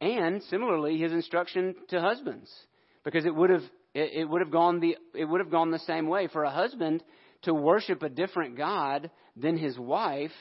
And 0.00 0.42
similarly, 0.44 0.98
his 0.98 1.12
instruction 1.12 1.74
to 1.88 2.00
husbands, 2.00 2.50
because 3.04 3.24
it 3.24 3.34
would 3.34 3.50
have 3.50 3.62
it, 3.94 4.28
would 4.28 4.42
have 4.42 4.50
gone 4.50 4.80
the 4.80 4.96
it 5.14 5.24
would 5.24 5.40
have 5.40 5.50
gone 5.50 5.70
the 5.70 5.78
same 5.80 6.06
way 6.06 6.28
for 6.28 6.44
a 6.44 6.50
husband 6.50 7.02
to 7.42 7.54
worship 7.54 8.02
a 8.02 8.10
different 8.10 8.58
god 8.58 9.10
than 9.36 9.56
his 9.56 9.78
wife. 9.78 10.32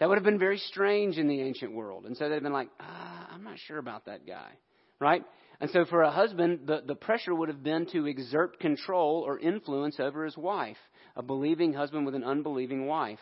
That 0.00 0.08
would 0.08 0.16
have 0.16 0.24
been 0.24 0.38
very 0.38 0.58
strange 0.58 1.18
in 1.18 1.28
the 1.28 1.40
ancient 1.40 1.72
world, 1.72 2.06
and 2.06 2.16
so 2.16 2.28
they've 2.28 2.42
been 2.42 2.52
like, 2.52 2.70
ah, 2.80 3.28
"I'm 3.32 3.44
not 3.44 3.58
sure 3.58 3.78
about 3.78 4.06
that 4.06 4.26
guy," 4.26 4.50
right? 4.98 5.22
And 5.60 5.70
so 5.70 5.84
for 5.84 6.02
a 6.02 6.10
husband, 6.10 6.60
the, 6.66 6.82
the 6.86 6.94
pressure 6.94 7.34
would 7.34 7.50
have 7.50 7.62
been 7.62 7.86
to 7.92 8.06
exert 8.06 8.58
control 8.60 9.22
or 9.26 9.38
influence 9.38 10.00
over 10.00 10.24
his 10.24 10.36
wife, 10.36 10.78
a 11.16 11.22
believing 11.22 11.74
husband 11.74 12.06
with 12.06 12.14
an 12.14 12.24
unbelieving 12.24 12.86
wife. 12.86 13.20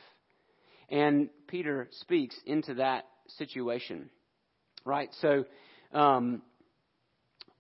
And 0.89 1.31
Peter 1.49 1.89
speaks 1.91 2.37
into 2.47 2.75
that 2.75 3.07
situation, 3.39 4.09
right? 4.85 5.11
So 5.21 5.47
um, 5.93 6.43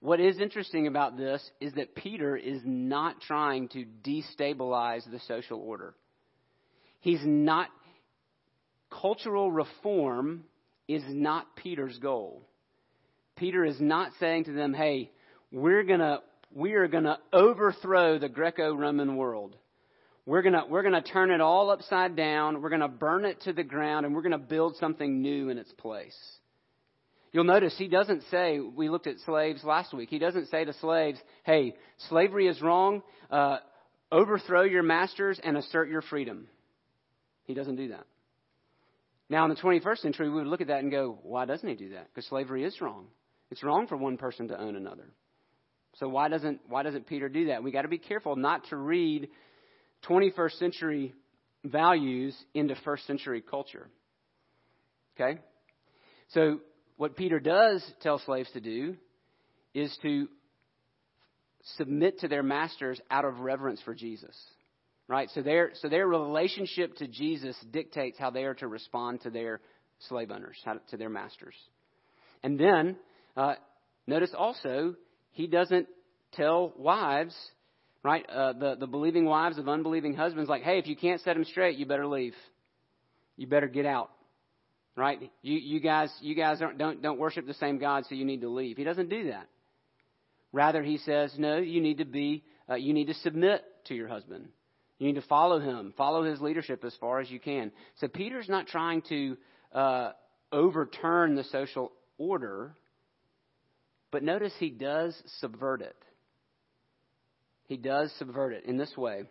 what 0.00 0.20
is 0.20 0.38
interesting 0.38 0.86
about 0.86 1.16
this 1.16 1.42
is 1.60 1.74
that 1.74 1.96
Peter 1.96 2.36
is 2.36 2.60
not 2.64 3.20
trying 3.20 3.68
to 3.70 3.84
destabilize 4.04 5.10
the 5.10 5.18
social 5.26 5.60
order. 5.60 5.94
He's 7.00 7.20
not, 7.24 7.68
cultural 8.90 9.50
reform 9.50 10.44
is 10.86 11.02
not 11.06 11.56
Peter's 11.56 11.98
goal. 11.98 12.42
Peter 13.36 13.64
is 13.64 13.80
not 13.80 14.12
saying 14.18 14.44
to 14.44 14.52
them, 14.52 14.74
hey, 14.74 15.10
we're 15.52 15.84
gonna, 15.84 16.20
we 16.52 16.74
are 16.74 16.88
gonna 16.88 17.18
overthrow 17.32 18.18
the 18.18 18.28
Greco-Roman 18.28 19.16
world. 19.16 19.56
We're 20.26 20.42
gonna, 20.42 20.64
we're 20.68 20.82
gonna 20.82 21.02
turn 21.02 21.30
it 21.30 21.40
all 21.40 21.70
upside 21.70 22.16
down. 22.16 22.60
We're 22.60 22.70
gonna 22.70 22.88
burn 22.88 23.24
it 23.24 23.40
to 23.42 23.52
the 23.52 23.62
ground 23.62 24.06
and 24.06 24.14
we're 24.14 24.22
gonna 24.22 24.38
build 24.38 24.76
something 24.76 25.22
new 25.22 25.48
in 25.48 25.58
its 25.58 25.72
place. 25.72 26.16
You'll 27.32 27.44
notice 27.44 27.74
he 27.76 27.88
doesn't 27.88 28.24
say, 28.30 28.58
we 28.58 28.88
looked 28.88 29.06
at 29.06 29.18
slaves 29.24 29.62
last 29.62 29.92
week, 29.92 30.08
he 30.08 30.18
doesn't 30.18 30.48
say 30.48 30.64
to 30.64 30.72
slaves, 30.74 31.18
hey, 31.44 31.74
slavery 32.08 32.46
is 32.46 32.60
wrong, 32.62 33.02
uh, 33.30 33.58
overthrow 34.10 34.62
your 34.62 34.82
masters 34.82 35.38
and 35.42 35.56
assert 35.56 35.88
your 35.88 36.02
freedom. 36.02 36.48
He 37.44 37.54
doesn't 37.54 37.76
do 37.76 37.88
that. 37.88 38.06
Now, 39.30 39.44
in 39.44 39.50
the 39.50 39.56
21st 39.56 39.98
century, 39.98 40.28
we 40.28 40.36
would 40.36 40.46
look 40.46 40.60
at 40.60 40.68
that 40.68 40.82
and 40.82 40.90
go, 40.90 41.18
why 41.22 41.44
doesn't 41.44 41.68
he 41.68 41.74
do 41.74 41.90
that? 41.90 42.08
Because 42.08 42.26
slavery 42.28 42.64
is 42.64 42.80
wrong. 42.80 43.08
It's 43.50 43.62
wrong 43.62 43.86
for 43.86 43.96
one 43.96 44.16
person 44.16 44.48
to 44.48 44.60
own 44.60 44.76
another. 44.76 45.10
So 45.96 46.08
why 46.08 46.28
doesn't 46.28 46.60
why 46.68 46.82
doesn't 46.82 47.06
Peter 47.06 47.28
do 47.28 47.46
that? 47.46 47.62
We 47.62 47.72
got 47.72 47.82
to 47.82 47.88
be 47.88 47.98
careful 47.98 48.36
not 48.36 48.68
to 48.68 48.76
read 48.76 49.28
21st 50.08 50.58
century 50.58 51.14
values 51.64 52.36
into 52.54 52.76
first 52.84 53.06
century 53.06 53.42
culture. 53.42 53.88
Okay? 55.18 55.40
So 56.28 56.60
what 56.96 57.16
Peter 57.16 57.40
does 57.40 57.84
tell 58.00 58.20
slaves 58.20 58.50
to 58.52 58.60
do 58.60 58.96
is 59.74 59.96
to 60.02 60.28
submit 61.76 62.20
to 62.20 62.28
their 62.28 62.42
masters 62.42 63.00
out 63.10 63.24
of 63.24 63.40
reverence 63.40 63.80
for 63.84 63.94
Jesus. 63.94 64.36
Right? 65.08 65.30
So 65.34 65.40
their, 65.40 65.70
so 65.80 65.88
their 65.88 66.06
relationship 66.06 66.96
to 66.96 67.08
Jesus 67.08 67.56
dictates 67.70 68.18
how 68.18 68.30
they 68.30 68.44
are 68.44 68.54
to 68.56 68.68
respond 68.68 69.22
to 69.22 69.30
their 69.30 69.60
slave 70.08 70.30
owners, 70.30 70.56
to, 70.90 70.96
their 70.98 71.08
masters. 71.08 71.54
And 72.42 72.60
then, 72.60 72.96
uh, 73.34 73.54
notice 74.06 74.30
also, 74.36 74.94
he 75.30 75.46
doesn't 75.46 75.88
tell 76.34 76.74
wives, 76.76 77.34
right, 78.02 78.24
uh, 78.28 78.52
the, 78.52 78.76
the 78.78 78.86
believing 78.86 79.24
wives 79.24 79.56
of 79.56 79.66
unbelieving 79.66 80.14
husbands, 80.14 80.50
like, 80.50 80.62
hey, 80.62 80.78
if 80.78 80.86
you 80.86 80.94
can't 80.94 81.22
set 81.22 81.34
them 81.34 81.44
straight, 81.44 81.78
you 81.78 81.86
better 81.86 82.06
leave. 82.06 82.34
You 83.36 83.46
better 83.46 83.68
get 83.68 83.86
out. 83.86 84.10
Right? 84.94 85.32
You, 85.40 85.56
you 85.58 85.80
guys, 85.80 86.12
you 86.20 86.34
guys 86.34 86.58
don't, 86.58 86.76
don't, 86.76 87.00
don't 87.00 87.18
worship 87.18 87.46
the 87.46 87.54
same 87.54 87.78
God, 87.78 88.04
so 88.08 88.14
you 88.14 88.26
need 88.26 88.42
to 88.42 88.50
leave. 88.50 88.76
He 88.76 88.84
doesn't 88.84 89.08
do 89.08 89.28
that. 89.30 89.48
Rather, 90.52 90.82
he 90.82 90.98
says, 90.98 91.32
no, 91.38 91.56
you 91.56 91.80
need 91.80 91.98
to 91.98 92.04
be, 92.04 92.44
uh, 92.68 92.74
you 92.74 92.92
need 92.92 93.06
to 93.06 93.14
submit 93.14 93.64
to 93.86 93.94
your 93.94 94.08
husband. 94.08 94.48
You 94.98 95.06
need 95.06 95.20
to 95.20 95.26
follow 95.26 95.60
him, 95.60 95.94
follow 95.96 96.24
his 96.24 96.40
leadership 96.40 96.84
as 96.84 96.94
far 97.00 97.20
as 97.20 97.30
you 97.30 97.38
can. 97.38 97.70
So 98.00 98.08
Peter's 98.08 98.48
not 98.48 98.66
trying 98.66 99.02
to 99.08 99.36
uh, 99.72 100.10
overturn 100.50 101.36
the 101.36 101.44
social 101.44 101.92
order, 102.16 102.74
but 104.10 104.24
notice 104.24 104.52
he 104.58 104.70
does 104.70 105.20
subvert 105.40 105.82
it. 105.82 105.96
He 107.66 107.76
does 107.76 108.12
subvert 108.18 108.54
it 108.54 108.64
in 108.64 108.76
this 108.76 108.96
way. 108.96 109.22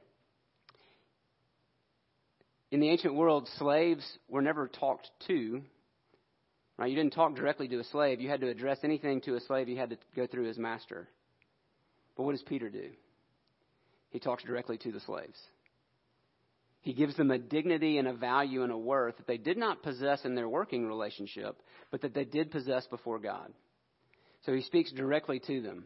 In 2.72 2.80
the 2.80 2.90
ancient 2.90 3.16
world, 3.16 3.50
slaves 3.58 4.06
were 4.30 4.42
never 4.42 4.68
talked 4.68 5.10
to. 5.28 5.62
Right? 6.78 6.90
You 6.90 6.96
didn't 6.96 7.14
talk 7.14 7.36
directly 7.36 7.68
to 7.70 7.80
a 7.80 7.84
slave. 7.86 8.22
You 8.22 8.30
had 8.30 8.42
to 8.42 8.50
address 8.50 8.80
anything 8.84 9.22
to 9.22 9.36
a 9.36 9.42
slave, 9.42 9.68
you 9.68 9.78
had 9.78 9.90
to 9.90 9.98
go 10.16 10.28
through 10.28 10.48
his 10.48 10.58
master. 10.58 11.08
But 12.16 12.24
what 12.24 12.34
does 12.34 12.44
Peter 12.44 12.70
do? 12.70 12.90
He 14.10 14.20
talks 14.20 14.44
directly 14.44 14.78
to 14.80 14.92
the 14.92 15.00
slaves. 15.02 15.40
He 16.88 16.94
gives 16.94 17.18
them 17.18 17.32
a 17.32 17.38
dignity 17.38 17.98
and 17.98 18.08
a 18.08 18.14
value 18.14 18.64
and 18.64 18.72
a 18.72 18.78
worth 18.78 19.18
that 19.18 19.28
they 19.28 19.36
did 19.36 19.58
not 19.58 19.84
possess 19.84 20.24
in 20.24 20.36
their 20.36 20.48
working 20.48 20.88
relationship, 20.88 21.62
but 21.92 22.00
that 22.00 22.14
they 22.14 22.24
did 22.24 22.50
possess 22.50 22.88
before 22.88 23.20
God. 23.20 23.52
So 24.46 24.54
he 24.54 24.62
speaks 24.62 24.94
directly 24.94 25.42
to 25.48 25.62
them. 25.62 25.84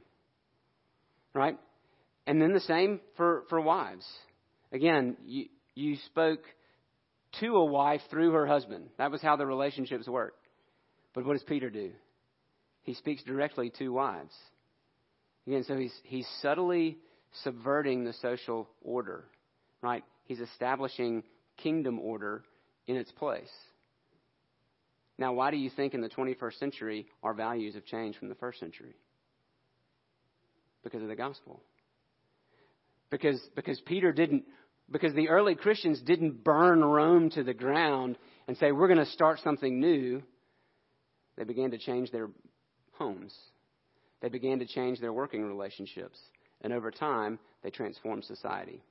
Right? 1.34 1.58
And 2.28 2.40
then 2.40 2.54
the 2.54 2.60
same 2.60 3.00
for, 3.18 3.46
for 3.50 3.60
wives. 3.60 4.06
Again, 4.72 5.18
you, 5.26 5.46
you 5.74 5.96
spoke 6.06 6.44
to 7.40 7.48
a 7.56 7.66
wife 7.66 8.02
through 8.12 8.34
her 8.34 8.46
husband. 8.46 8.90
That 9.00 9.10
was 9.10 9.24
how 9.24 9.38
the 9.38 9.48
relationships 9.48 10.08
worked. 10.08 10.46
But 11.16 11.26
what 11.26 11.34
does 11.34 11.42
Peter 11.42 11.72
do? 11.72 11.94
He 12.84 12.94
speaks 12.94 13.24
directly 13.24 13.72
to 13.80 13.90
wives. 13.90 14.36
Again, 15.48 15.64
so 15.68 15.76
he's, 15.78 16.00
he's 16.04 16.28
subtly 16.44 17.00
subverting 17.42 18.04
the 18.04 18.14
social 18.22 18.70
order, 18.84 19.26
right? 19.82 20.04
He's 20.32 20.40
establishing 20.40 21.24
kingdom 21.58 22.00
order 22.00 22.46
in 22.88 22.96
its 22.96 23.12
place. 23.12 23.52
Now, 25.18 25.34
why 25.34 25.52
do 25.52 25.58
you 25.58 25.70
think 25.70 25.94
in 25.94 26.00
the 26.00 26.08
21st 26.08 26.58
century 26.58 27.06
our 27.22 27.34
values 27.34 27.76
have 27.76 27.84
changed 27.84 28.18
from 28.18 28.30
the 28.30 28.36
first 28.36 28.58
century? 28.58 28.96
Because 30.86 31.02
of 31.02 31.10
the 31.10 31.18
gospel. 31.18 31.62
Because, 33.10 33.42
because 33.58 33.82
Peter 33.82 34.14
didn't, 34.14 34.46
because 34.90 35.14
the 35.16 35.28
early 35.28 35.54
Christians 35.54 36.02
didn't 36.02 36.46
burn 36.46 36.82
Rome 36.82 37.30
to 37.32 37.44
the 37.44 37.54
ground 37.54 38.18
and 38.48 38.56
say, 38.56 38.72
we're 38.72 38.88
going 38.88 39.06
to 39.06 39.12
start 39.12 39.42
something 39.44 39.82
new. 39.82 40.24
They 41.36 41.44
began 41.44 41.72
to 41.72 41.78
change 41.78 42.10
their 42.10 42.30
homes. 42.94 43.36
They 44.22 44.30
began 44.30 44.60
to 44.60 44.66
change 44.66 45.02
their 45.02 45.12
working 45.12 45.44
relationships. 45.44 46.18
And 46.62 46.72
over 46.72 46.90
time, 46.90 47.38
they 47.64 47.70
transformed 47.70 48.24
society. 48.24 48.82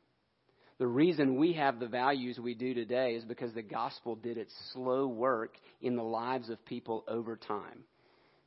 The 0.80 0.86
reason 0.86 1.36
we 1.36 1.52
have 1.52 1.78
the 1.78 1.86
values 1.86 2.38
we 2.38 2.54
do 2.54 2.72
today 2.72 3.12
is 3.12 3.22
because 3.22 3.52
the 3.52 3.60
gospel 3.60 4.16
did 4.16 4.38
its 4.38 4.54
slow 4.72 5.06
work 5.06 5.52
in 5.82 5.94
the 5.94 6.02
lives 6.02 6.48
of 6.48 6.64
people 6.64 7.04
over 7.06 7.36
time. 7.36 7.84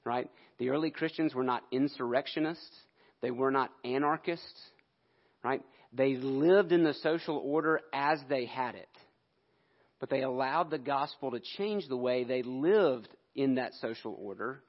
Right? 0.04 0.28
The 0.58 0.72
early 0.72 0.90
Christians 0.90 1.36
were 1.36 1.44
not 1.44 1.62
insurrectionists. 1.72 2.76
They 3.22 3.30
were 3.30 3.52
not 3.52 3.70
anarchists. 3.86 4.60
Right? 5.44 5.62
They 5.94 6.16
lived 6.16 6.72
in 6.72 6.84
the 6.84 6.96
social 7.04 7.38
order 7.38 7.80
as 7.94 8.18
they 8.30 8.48
had 8.48 8.74
it. 8.74 8.90
But 10.00 10.10
they 10.10 10.24
allowed 10.24 10.72
the 10.72 10.80
gospel 10.80 11.30
to 11.32 11.40
change 11.58 11.88
the 11.88 11.96
way 11.96 12.24
they 12.24 12.42
lived 12.42 13.10
in 13.36 13.56
that 13.56 13.76
social 13.76 14.18
order 14.20 14.64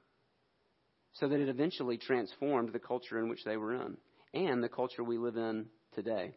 so 1.13 1.27
that 1.27 1.39
it 1.39 1.49
eventually 1.49 1.97
transformed 1.97 2.73
the 2.73 2.79
culture 2.79 3.17
in 3.17 3.27
which 3.27 3.43
they 3.43 3.57
were 3.57 3.73
in 3.73 3.97
and 4.35 4.63
the 4.63 4.69
culture 4.69 5.03
we 5.03 5.17
live 5.17 5.35
in 5.35 5.65
today. 5.95 6.35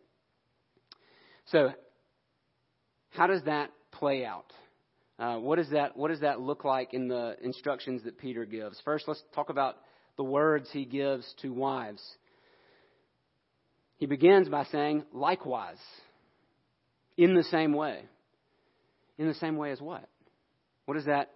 So, 1.50 1.72
how 3.10 3.26
does 3.26 3.42
that 3.44 3.70
play 3.90 4.24
out? 4.24 4.52
Uh, 5.18 5.36
what, 5.38 5.56
does 5.56 5.70
that, 5.70 5.96
what 5.96 6.08
does 6.08 6.20
that 6.20 6.40
look 6.40 6.64
like 6.64 6.92
in 6.92 7.08
the 7.08 7.36
instructions 7.42 8.04
that 8.04 8.18
Peter 8.18 8.44
gives? 8.44 8.80
First, 8.84 9.08
let's 9.08 9.22
talk 9.34 9.48
about 9.48 9.76
the 10.16 10.24
words 10.24 10.68
he 10.72 10.84
gives 10.84 11.26
to 11.42 11.52
wives. 11.52 12.02
He 13.96 14.06
begins 14.06 14.48
by 14.48 14.64
saying, 14.64 15.04
likewise, 15.12 15.78
in 17.16 17.34
the 17.34 17.44
same 17.44 17.72
way. 17.72 18.02
In 19.16 19.26
the 19.26 19.34
same 19.34 19.56
way 19.56 19.72
as 19.72 19.80
what? 19.80 20.08
What 20.84 20.94
does 20.94 21.06
that, 21.06 21.30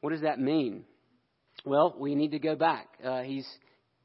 what 0.00 0.10
does 0.10 0.22
that 0.22 0.38
mean? 0.38 0.84
Well, 1.64 1.96
we 1.98 2.14
need 2.14 2.30
to 2.30 2.38
go 2.38 2.54
back. 2.54 2.86
Uh, 3.04 3.22
he's 3.22 3.46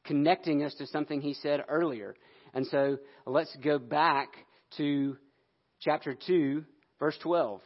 connecting 0.04 0.63
us 0.63 0.74
to 0.76 0.88
something 0.88 1.22
he 1.22 1.36
said 1.36 1.63
earlier. 1.70 2.16
And 2.54 2.66
so 2.68 2.98
let's 3.26 3.56
go 3.63 3.80
back 3.80 4.30
to 4.78 5.16
chapter 5.84 6.15
2, 6.15 6.63
verse 7.00 7.17
12. 7.22 7.62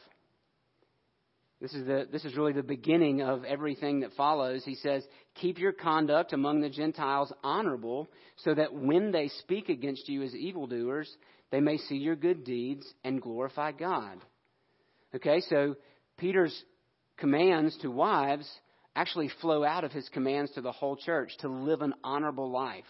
This 1.60 1.74
is, 1.74 1.88
the, 1.88 2.08
this 2.12 2.24
is 2.24 2.36
really 2.36 2.54
the 2.54 2.62
beginning 2.62 3.22
of 3.22 3.44
everything 3.44 4.02
that 4.02 4.14
follows. 4.14 4.64
He 4.64 4.76
says, 4.76 5.04
Keep 5.36 5.58
your 5.58 5.72
conduct 5.72 6.34
among 6.34 6.62
the 6.62 6.70
Gentiles 6.70 7.34
honorable, 7.44 8.08
so 8.38 8.54
that 8.54 8.74
when 8.74 9.12
they 9.12 9.30
speak 9.40 9.70
against 9.70 10.08
you 10.08 10.22
as 10.22 10.36
evildoers, 10.36 11.12
they 11.52 11.60
may 11.60 11.78
see 11.78 11.96
your 11.96 12.16
good 12.16 12.44
deeds 12.44 12.86
and 13.04 13.22
glorify 13.22 13.72
God. 13.72 14.20
Okay, 15.16 15.42
so 15.50 15.76
Peter's 16.18 16.64
commands 17.18 17.76
to 17.82 17.90
wives 17.90 18.48
actually 18.96 19.32
flow 19.42 19.64
out 19.64 19.84
of 19.84 19.92
his 19.92 20.08
commands 20.10 20.52
to 20.52 20.62
the 20.62 20.72
whole 20.72 20.96
church 20.96 21.32
to 21.40 21.48
live 21.48 21.82
an 21.82 21.94
honorable 22.04 22.52
life, 22.52 22.84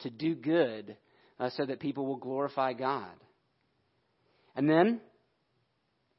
to 0.00 0.08
do 0.10 0.34
good, 0.34 0.96
uh, 1.38 1.50
so 1.56 1.66
that 1.66 1.80
people 1.80 2.06
will 2.06 2.16
glorify 2.16 2.72
God. 2.72 3.12
And 4.54 4.68
then 4.68 5.00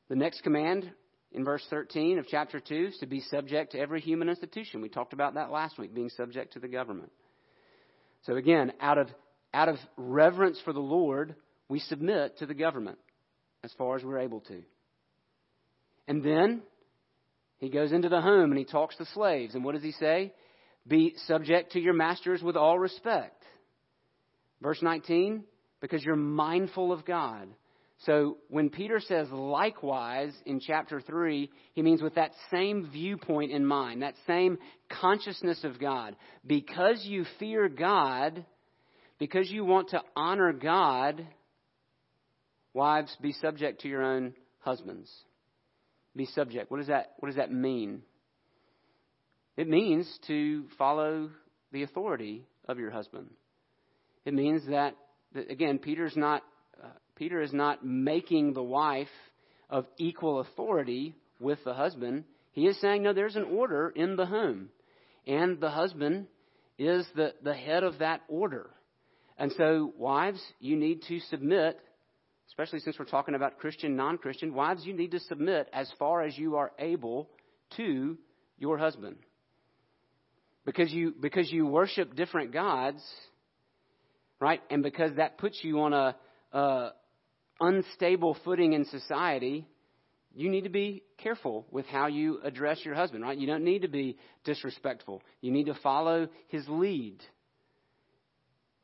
the 0.10 0.16
next 0.16 0.42
command 0.42 0.92
in 1.32 1.44
verse 1.44 1.66
13 1.70 2.20
of 2.20 2.28
chapter 2.28 2.60
2 2.60 2.88
is 2.88 2.98
to 3.00 3.06
be 3.06 3.22
subject 3.22 3.74
to 3.74 3.80
every 3.80 4.02
human 4.02 4.30
institution. 4.30 4.82
We 4.82 4.90
talked 4.90 5.14
about 5.14 5.36
that 5.36 5.52
last 5.52 5.78
week, 5.78 5.94
being 5.94 6.10
subject 6.10 6.54
to 6.54 6.60
the 6.60 6.68
government. 6.68 7.12
So 8.24 8.36
again, 8.36 8.74
out 8.80 8.98
of, 8.98 9.08
out 9.54 9.70
of 9.70 9.78
reverence 9.98 10.60
for 10.64 10.74
the 10.74 10.80
Lord, 10.80 11.36
we 11.70 11.80
submit 11.80 12.38
to 12.40 12.46
the 12.46 12.54
government 12.54 12.98
as 13.64 13.72
far 13.78 13.96
as 13.96 14.04
we're 14.04 14.20
able 14.20 14.42
to. 14.42 14.62
And 16.08 16.24
then 16.24 16.62
he 17.58 17.70
goes 17.70 17.92
into 17.92 18.10
the 18.10 18.22
home 18.22 18.52
and 18.52 18.58
he 18.58 18.66
talks 18.66 18.96
to 18.98 19.06
slaves. 19.14 19.56
And 19.56 19.64
what 19.64 19.76
does 19.76 19.84
he 19.84 19.92
say? 19.92 20.34
Be 20.88 21.16
subject 21.26 21.72
to 21.72 21.80
your 21.80 21.94
masters 21.94 22.44
with 22.44 22.56
all 22.56 22.78
respect. 22.78 23.44
Verse 24.62 24.82
19, 24.82 25.44
because 25.82 26.04
you're 26.04 26.16
mindful 26.16 26.92
of 26.92 27.06
God. 27.06 27.48
So 28.00 28.38
when 28.50 28.70
Peter 28.70 29.00
says 29.00 29.30
likewise 29.32 30.34
in 30.46 30.60
chapter 30.60 31.00
3, 31.00 31.50
he 31.74 31.82
means 31.82 32.02
with 32.02 32.16
that 32.16 32.32
same 32.52 32.90
viewpoint 32.92 33.52
in 33.52 33.66
mind, 33.66 34.02
that 34.02 34.16
same 34.28 34.58
consciousness 34.90 35.64
of 35.64 35.80
God. 35.80 36.16
Because 36.46 37.04
you 37.06 37.26
fear 37.40 37.70
God, 37.70 38.46
because 39.18 39.50
you 39.50 39.64
want 39.64 39.90
to 39.90 40.02
honor 40.16 40.52
God, 40.52 41.26
wives, 42.74 43.16
be 43.22 43.32
subject 43.32 43.82
to 43.82 43.88
your 43.88 44.04
own 44.04 44.34
husbands. 44.60 45.10
Be 46.16 46.26
subject. 46.26 46.70
What 46.70 46.78
does 46.78 46.88
that, 46.88 47.14
what 47.20 47.28
does 47.28 47.38
that 47.38 47.52
mean? 47.52 48.02
It 49.58 49.70
means 49.70 50.20
to 50.28 50.66
follow 50.78 51.30
the 51.72 51.84
authority 51.84 52.44
of 52.68 52.78
your 52.78 52.92
husband. 52.92 53.30
It 54.26 54.34
means 54.34 54.64
that, 54.68 54.96
that 55.34 55.50
again, 55.50 55.80
Peter's 55.80 56.18
not 56.18 56.44
Uh, 56.84 56.88
Peter 57.16 57.42
is 57.42 57.54
not 57.54 57.86
making 57.86 58.54
the 58.54 58.64
wife 58.64 59.08
of 59.70 59.86
equal 59.98 60.40
authority 60.40 61.16
with 61.40 61.60
the 61.64 61.74
husband. 61.74 62.24
He 62.52 62.68
is 62.68 62.80
saying, 62.80 63.04
no, 63.04 63.14
there's 63.14 63.36
an 63.36 63.44
order 63.44 63.92
in 63.96 64.16
the 64.16 64.26
home. 64.26 64.70
And 65.28 65.60
the 65.60 65.70
husband 65.72 66.28
is 66.78 67.06
the, 67.16 67.34
the 67.44 67.54
head 67.54 67.84
of 67.84 68.00
that 68.00 68.22
order. 68.28 68.70
And 69.38 69.52
so, 69.58 69.94
wives, 69.98 70.42
you 70.60 70.76
need 70.78 71.02
to 71.10 71.20
submit, 71.20 71.80
especially 72.48 72.80
since 72.80 72.98
we're 72.98 73.06
talking 73.06 73.36
about 73.36 73.60
Christian, 73.60 73.96
non 73.96 74.18
Christian, 74.18 74.54
wives, 74.54 74.86
you 74.86 74.94
need 74.94 75.12
to 75.12 75.20
submit 75.20 75.68
as 75.74 75.92
far 76.00 76.24
as 76.24 76.38
you 76.38 76.56
are 76.56 76.72
able 76.80 77.30
to 77.78 78.18
your 78.58 78.78
husband. 78.78 79.18
Because 80.66 80.92
you, 80.92 81.14
because 81.20 81.52
you 81.52 81.66
worship 81.68 82.16
different 82.16 82.54
gods, 82.54 83.04
right? 84.40 84.62
And 84.70 84.82
because 84.82 85.16
that 85.18 85.38
puts 85.38 85.60
you 85.64 85.82
on 85.82 85.94
a, 85.94 86.16
a 86.56 86.90
unstable 87.60 88.38
footing 88.44 88.74
in 88.74 88.86
society, 88.86 89.68
you 90.34 90.50
need 90.50 90.64
to 90.64 90.70
be 90.70 91.04
careful 91.18 91.66
with 91.70 91.86
how 91.86 92.08
you 92.08 92.40
address 92.44 92.80
your 92.84 92.96
husband, 92.96 93.24
right? 93.24 93.38
You 93.38 93.48
don't 93.48 93.64
need 93.64 93.84
to 93.84 93.88
be 93.88 94.18
disrespectful. 94.44 95.22
You 95.42 95.52
need 95.52 95.68
to 95.68 95.76
follow 95.76 96.28
his 96.48 96.68
lead. 96.68 97.18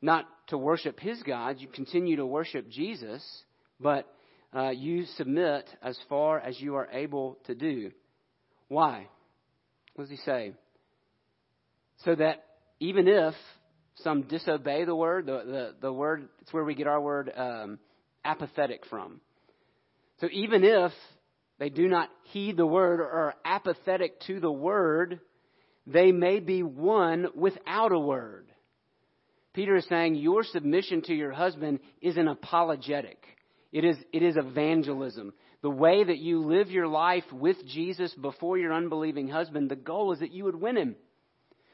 Not 0.00 0.26
to 0.48 0.58
worship 0.58 1.00
his 1.00 1.22
God, 1.22 1.56
you 1.60 1.68
continue 1.68 2.16
to 2.16 2.26
worship 2.26 2.68
Jesus, 2.68 3.24
but 3.80 4.06
uh, 4.54 4.70
you 4.70 5.04
submit 5.16 5.68
as 5.82 5.98
far 6.08 6.40
as 6.40 6.60
you 6.60 6.74
are 6.74 6.88
able 6.92 7.38
to 7.46 7.54
do. 7.54 7.90
Why? 8.68 9.06
What 9.94 10.04
does 10.08 10.10
he 10.10 10.24
say? 10.24 10.52
So 12.04 12.14
that 12.14 12.44
even 12.80 13.06
if 13.06 13.34
some 13.96 14.22
disobey 14.22 14.84
the 14.84 14.96
word, 14.96 15.26
the, 15.26 15.42
the, 15.44 15.74
the 15.80 15.92
word, 15.92 16.28
it's 16.40 16.52
where 16.52 16.64
we 16.64 16.74
get 16.74 16.86
our 16.86 17.00
word 17.00 17.32
um, 17.36 17.78
apathetic 18.24 18.86
from. 18.86 19.20
So 20.20 20.28
even 20.30 20.64
if 20.64 20.92
they 21.58 21.68
do 21.68 21.88
not 21.88 22.08
heed 22.24 22.56
the 22.56 22.66
word 22.66 23.00
or 23.00 23.10
are 23.10 23.34
apathetic 23.44 24.20
to 24.22 24.40
the 24.40 24.50
word, 24.50 25.20
they 25.86 26.12
may 26.12 26.40
be 26.40 26.62
won 26.62 27.26
without 27.34 27.92
a 27.92 27.98
word. 27.98 28.50
Peter 29.52 29.76
is 29.76 29.86
saying 29.88 30.14
your 30.14 30.44
submission 30.44 31.02
to 31.02 31.14
your 31.14 31.32
husband 31.32 31.80
is 32.00 32.16
an 32.16 32.28
apologetic. 32.28 33.18
It 33.70 33.84
is, 33.84 33.96
it 34.12 34.22
is 34.22 34.36
evangelism. 34.36 35.32
The 35.62 35.70
way 35.70 36.02
that 36.02 36.18
you 36.18 36.40
live 36.40 36.70
your 36.70 36.88
life 36.88 37.24
with 37.32 37.56
Jesus 37.66 38.14
before 38.14 38.58
your 38.58 38.72
unbelieving 38.72 39.28
husband, 39.28 39.70
the 39.70 39.76
goal 39.76 40.12
is 40.12 40.20
that 40.20 40.32
you 40.32 40.44
would 40.44 40.60
win 40.60 40.76
him. 40.76 40.96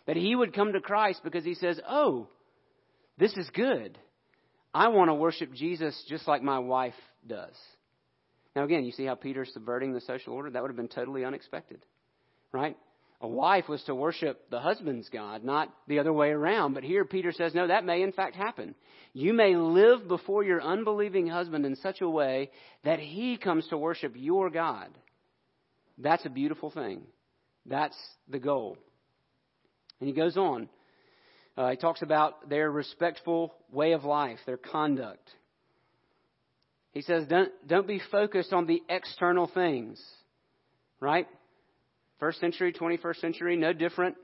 That 0.09 0.17
he 0.17 0.35
would 0.35 0.55
come 0.55 0.73
to 0.73 0.81
Christ 0.81 1.21
because 1.23 1.45
he 1.45 1.55
says, 1.55 1.79
Oh, 1.89 2.29
this 3.19 3.37
is 3.37 3.49
good. 3.53 3.97
I 4.73 4.89
want 4.89 5.11
to 5.11 5.15
worship 5.15 5.53
Jesus 5.53 6.03
just 6.09 6.27
like 6.27 6.43
my 6.43 6.59
wife 6.59 6.95
does. 7.27 7.55
Now, 8.57 8.65
again, 8.65 8.85
you 8.85 8.93
see 8.93 9.05
how 9.05 9.15
Peter's 9.15 9.53
subverting 9.53 9.93
the 9.93 10.01
social 10.01 10.33
order? 10.33 10.51
That 10.51 10.63
would 10.63 10.71
have 10.71 10.77
been 10.77 10.89
totally 10.89 11.25
unexpected, 11.25 11.85
right? 12.53 12.77
A 13.21 13.29
wife 13.29 13.69
was 13.69 13.83
to 13.85 13.95
worship 13.95 14.49
the 14.51 14.61
husband's 14.61 15.11
God, 15.11 15.45
not 15.45 15.69
the 15.89 15.99
other 15.99 16.13
way 16.13 16.31
around. 16.31 16.73
But 16.73 16.85
here 16.85 17.05
Peter 17.05 17.31
says, 17.31 17.55
no, 17.55 17.67
that 17.67 17.85
may 17.85 18.03
in 18.03 18.13
fact 18.13 18.35
happen. 18.35 18.75
You 19.13 19.35
may 19.35 19.57
live 19.57 20.09
before 20.09 20.43
your 20.43 20.63
unbelieving 20.63 21.27
husband 21.27 21.67
in 21.67 21.77
such 21.77 22.01
a 22.01 22.09
way 22.09 22.51
that 22.85 22.99
he 22.99 23.37
comes 23.37 23.67
to 23.69 23.77
worship 23.77 24.15
your 24.17 24.49
God. 24.49 24.89
That's 25.99 26.25
a 26.25 26.31
beautiful 26.31 26.71
thing. 26.71 27.03
That's 27.67 27.97
the 28.29 28.39
goal. 28.39 28.79
And 30.01 30.09
he 30.09 30.15
goes 30.15 30.37
on. 30.37 30.69
Uh, 31.57 31.71
he 31.71 31.77
talks 31.77 32.03
about 32.03 32.49
their 32.49 32.71
respectful 32.71 33.53
way 33.73 33.93
of 33.93 34.05
life, 34.05 34.39
their 34.47 34.57
conduct. 34.57 35.29
He 36.93 37.03
says, 37.03 37.27
don't, 37.29 37.51
don't 37.67 37.87
be 37.87 38.01
focused 38.11 38.53
on 38.53 38.67
the 38.67 38.83
external 38.89 39.51
things, 39.53 40.03
right? 41.01 41.27
First 42.19 42.41
century, 42.41 42.73
21st 42.73 43.21
century, 43.21 43.57
no 43.57 43.73
different. 43.73 44.17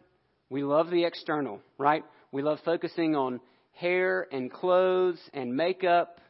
We 0.49 0.63
love 0.63 0.91
the 0.91 1.05
external, 1.05 1.61
right? 1.79 2.05
We 2.33 2.43
love 2.43 2.59
focusing 2.65 3.15
on 3.17 3.41
hair 3.73 4.27
and 4.33 4.53
clothes 4.53 5.19
and 5.33 5.57
makeup. 5.57 6.21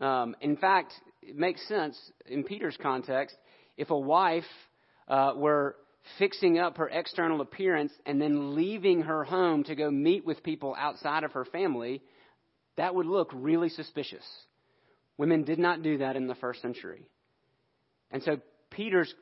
Um, 0.00 0.36
in 0.40 0.56
fact, 0.56 0.92
it 1.22 1.36
makes 1.36 1.66
sense 1.68 1.98
in 2.26 2.44
Peter's 2.44 2.76
context. 2.80 3.36
If 3.76 3.90
a 3.90 3.98
wife 3.98 4.44
uh, 5.08 5.32
were 5.36 5.76
fixing 6.18 6.58
up 6.58 6.78
her 6.78 6.88
external 6.88 7.40
appearance 7.40 7.92
and 8.06 8.20
then 8.20 8.54
leaving 8.54 9.02
her 9.02 9.24
home 9.24 9.64
to 9.64 9.74
go 9.74 9.90
meet 9.90 10.24
with 10.24 10.42
people 10.42 10.74
outside 10.78 11.24
of 11.24 11.32
her 11.32 11.44
family, 11.44 12.02
that 12.76 12.94
would 12.94 13.06
look 13.06 13.30
really 13.34 13.68
suspicious. 13.68 14.24
Women 15.16 15.44
did 15.44 15.58
not 15.58 15.82
do 15.82 15.98
that 15.98 16.16
in 16.16 16.28
the 16.28 16.34
first 16.36 16.62
century. 16.62 17.06
And 18.10 18.22
so 18.22 18.38
Peter's 18.70 19.12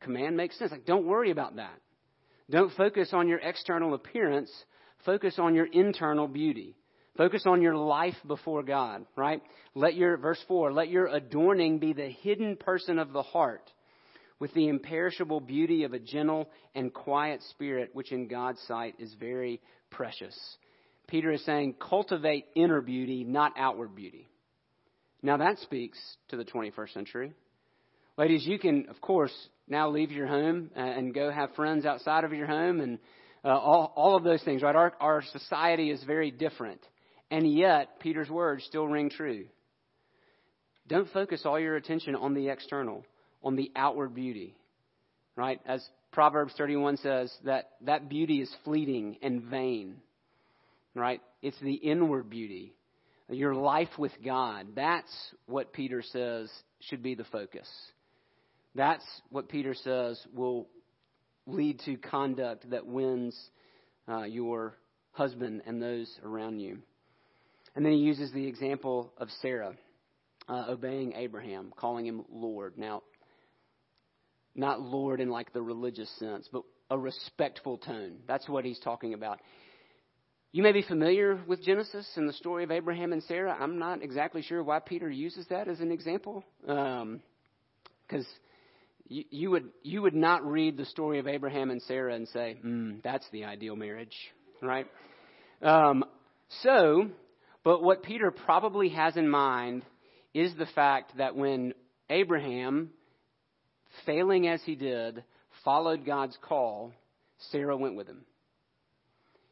command 0.00 0.36
makes 0.36 0.58
sense. 0.58 0.70
Like, 0.70 0.86
don't 0.86 1.06
worry 1.06 1.30
about 1.30 1.56
that. 1.56 1.78
Don't 2.50 2.72
focus 2.76 3.10
on 3.12 3.28
your 3.28 3.38
external 3.38 3.94
appearance. 3.94 4.50
Focus 5.04 5.34
on 5.38 5.54
your 5.54 5.66
internal 5.66 6.28
beauty. 6.28 6.76
Focus 7.16 7.44
on 7.46 7.62
your 7.62 7.76
life 7.76 8.16
before 8.26 8.62
God, 8.62 9.06
right? 9.16 9.40
Let 9.74 9.94
your, 9.94 10.16
verse 10.16 10.42
4, 10.48 10.72
let 10.72 10.88
your 10.88 11.06
adorning 11.06 11.78
be 11.78 11.92
the 11.92 12.08
hidden 12.08 12.56
person 12.56 12.98
of 12.98 13.12
the 13.12 13.22
heart 13.22 13.70
with 14.38 14.52
the 14.54 14.68
imperishable 14.68 15.40
beauty 15.40 15.84
of 15.84 15.92
a 15.92 15.98
gentle 15.98 16.48
and 16.74 16.92
quiet 16.92 17.40
spirit, 17.50 17.90
which 17.92 18.12
in 18.12 18.28
God's 18.28 18.60
sight 18.66 18.94
is 18.98 19.14
very 19.18 19.60
precious. 19.90 20.36
Peter 21.06 21.30
is 21.30 21.44
saying, 21.44 21.74
cultivate 21.80 22.46
inner 22.54 22.80
beauty, 22.80 23.24
not 23.24 23.52
outward 23.56 23.94
beauty. 23.94 24.28
Now 25.22 25.36
that 25.38 25.58
speaks 25.58 25.98
to 26.28 26.36
the 26.36 26.44
21st 26.44 26.92
century. 26.92 27.32
Ladies, 28.16 28.46
you 28.46 28.58
can, 28.58 28.86
of 28.90 29.00
course, 29.00 29.32
now 29.68 29.90
leave 29.90 30.12
your 30.12 30.26
home 30.26 30.70
and 30.76 31.14
go 31.14 31.30
have 31.30 31.54
friends 31.54 31.84
outside 31.84 32.24
of 32.24 32.32
your 32.32 32.46
home 32.46 32.80
and 32.80 32.98
uh, 33.44 33.48
all, 33.48 33.92
all 33.96 34.16
of 34.16 34.24
those 34.24 34.42
things, 34.42 34.62
right? 34.62 34.76
Our, 34.76 34.92
our 35.00 35.22
society 35.32 35.90
is 35.90 36.02
very 36.04 36.30
different. 36.30 36.80
And 37.30 37.52
yet, 37.52 38.00
Peter's 38.00 38.30
words 38.30 38.64
still 38.64 38.86
ring 38.86 39.10
true. 39.10 39.46
Don't 40.86 41.10
focus 41.12 41.42
all 41.44 41.58
your 41.58 41.76
attention 41.76 42.14
on 42.14 42.34
the 42.34 42.48
external, 42.48 43.04
on 43.44 43.56
the 43.56 43.70
outward 43.76 44.14
beauty, 44.14 44.56
right? 45.36 45.60
As 45.66 45.86
Proverbs 46.10 46.54
31 46.56 46.96
says, 46.96 47.32
that, 47.44 47.70
that 47.82 48.08
beauty 48.08 48.40
is 48.40 48.52
fleeting 48.64 49.18
and 49.22 49.42
vain, 49.42 49.96
right? 50.94 51.20
It's 51.42 51.60
the 51.60 51.74
inward 51.74 52.30
beauty, 52.30 52.72
your 53.28 53.54
life 53.54 53.90
with 53.98 54.12
God. 54.24 54.68
That's 54.74 55.12
what 55.46 55.72
Peter 55.72 56.02
says 56.02 56.50
should 56.80 57.02
be 57.02 57.14
the 57.14 57.24
focus. 57.24 57.68
That's 58.74 59.04
what 59.30 59.48
Peter 59.48 59.74
says 59.74 60.20
will 60.34 60.66
lead 61.46 61.80
to 61.84 61.96
conduct 61.96 62.70
that 62.70 62.86
wins 62.86 63.38
uh, 64.08 64.22
your 64.22 64.74
husband 65.12 65.62
and 65.66 65.80
those 65.80 66.10
around 66.24 66.60
you. 66.60 66.78
And 67.76 67.84
then 67.84 67.92
he 67.92 67.98
uses 67.98 68.32
the 68.32 68.46
example 68.46 69.12
of 69.18 69.28
Sarah 69.42 69.74
uh, 70.48 70.66
obeying 70.68 71.14
Abraham, 71.14 71.72
calling 71.76 72.06
him 72.06 72.24
Lord. 72.30 72.74
Now, 72.76 73.02
not 74.54 74.80
Lord 74.80 75.20
in 75.20 75.28
like 75.28 75.52
the 75.52 75.62
religious 75.62 76.10
sense, 76.18 76.48
but 76.52 76.62
a 76.90 76.98
respectful 76.98 77.78
tone. 77.78 78.18
That's 78.26 78.48
what 78.48 78.64
he's 78.64 78.78
talking 78.78 79.14
about. 79.14 79.40
You 80.52 80.62
may 80.62 80.70
be 80.70 80.82
familiar 80.82 81.40
with 81.48 81.64
Genesis 81.64 82.06
and 82.14 82.28
the 82.28 82.32
story 82.32 82.62
of 82.62 82.70
Abraham 82.70 83.12
and 83.12 83.22
Sarah. 83.24 83.56
I'm 83.58 83.78
not 83.78 84.02
exactly 84.02 84.40
sure 84.40 84.62
why 84.62 84.78
Peter 84.78 85.10
uses 85.10 85.46
that 85.48 85.66
as 85.66 85.80
an 85.80 85.90
example, 85.90 86.44
because 86.60 86.86
um, 87.00 87.20
you, 89.08 89.24
you, 89.30 89.50
would 89.50 89.70
you 89.82 90.02
would 90.02 90.14
not 90.14 90.46
read 90.46 90.76
the 90.76 90.84
story 90.84 91.18
of 91.18 91.26
Abraham 91.26 91.70
and 91.70 91.82
Sarah 91.82 92.14
and 92.14 92.28
say, 92.28 92.56
mm, 92.64 93.02
"That's 93.02 93.26
the 93.32 93.46
ideal 93.46 93.74
marriage," 93.74 94.16
right? 94.62 94.86
Um, 95.60 96.04
so, 96.62 97.08
but 97.64 97.82
what 97.82 98.04
Peter 98.04 98.30
probably 98.30 98.90
has 98.90 99.16
in 99.16 99.28
mind 99.28 99.82
is 100.34 100.54
the 100.56 100.66
fact 100.66 101.16
that 101.16 101.34
when 101.34 101.74
Abraham, 102.10 102.90
failing 104.06 104.48
as 104.48 104.62
he 104.64 104.74
did, 104.74 105.24
followed 105.64 106.04
God's 106.04 106.36
call, 106.42 106.92
Sarah 107.50 107.76
went 107.76 107.96
with 107.96 108.06
him. 108.06 108.24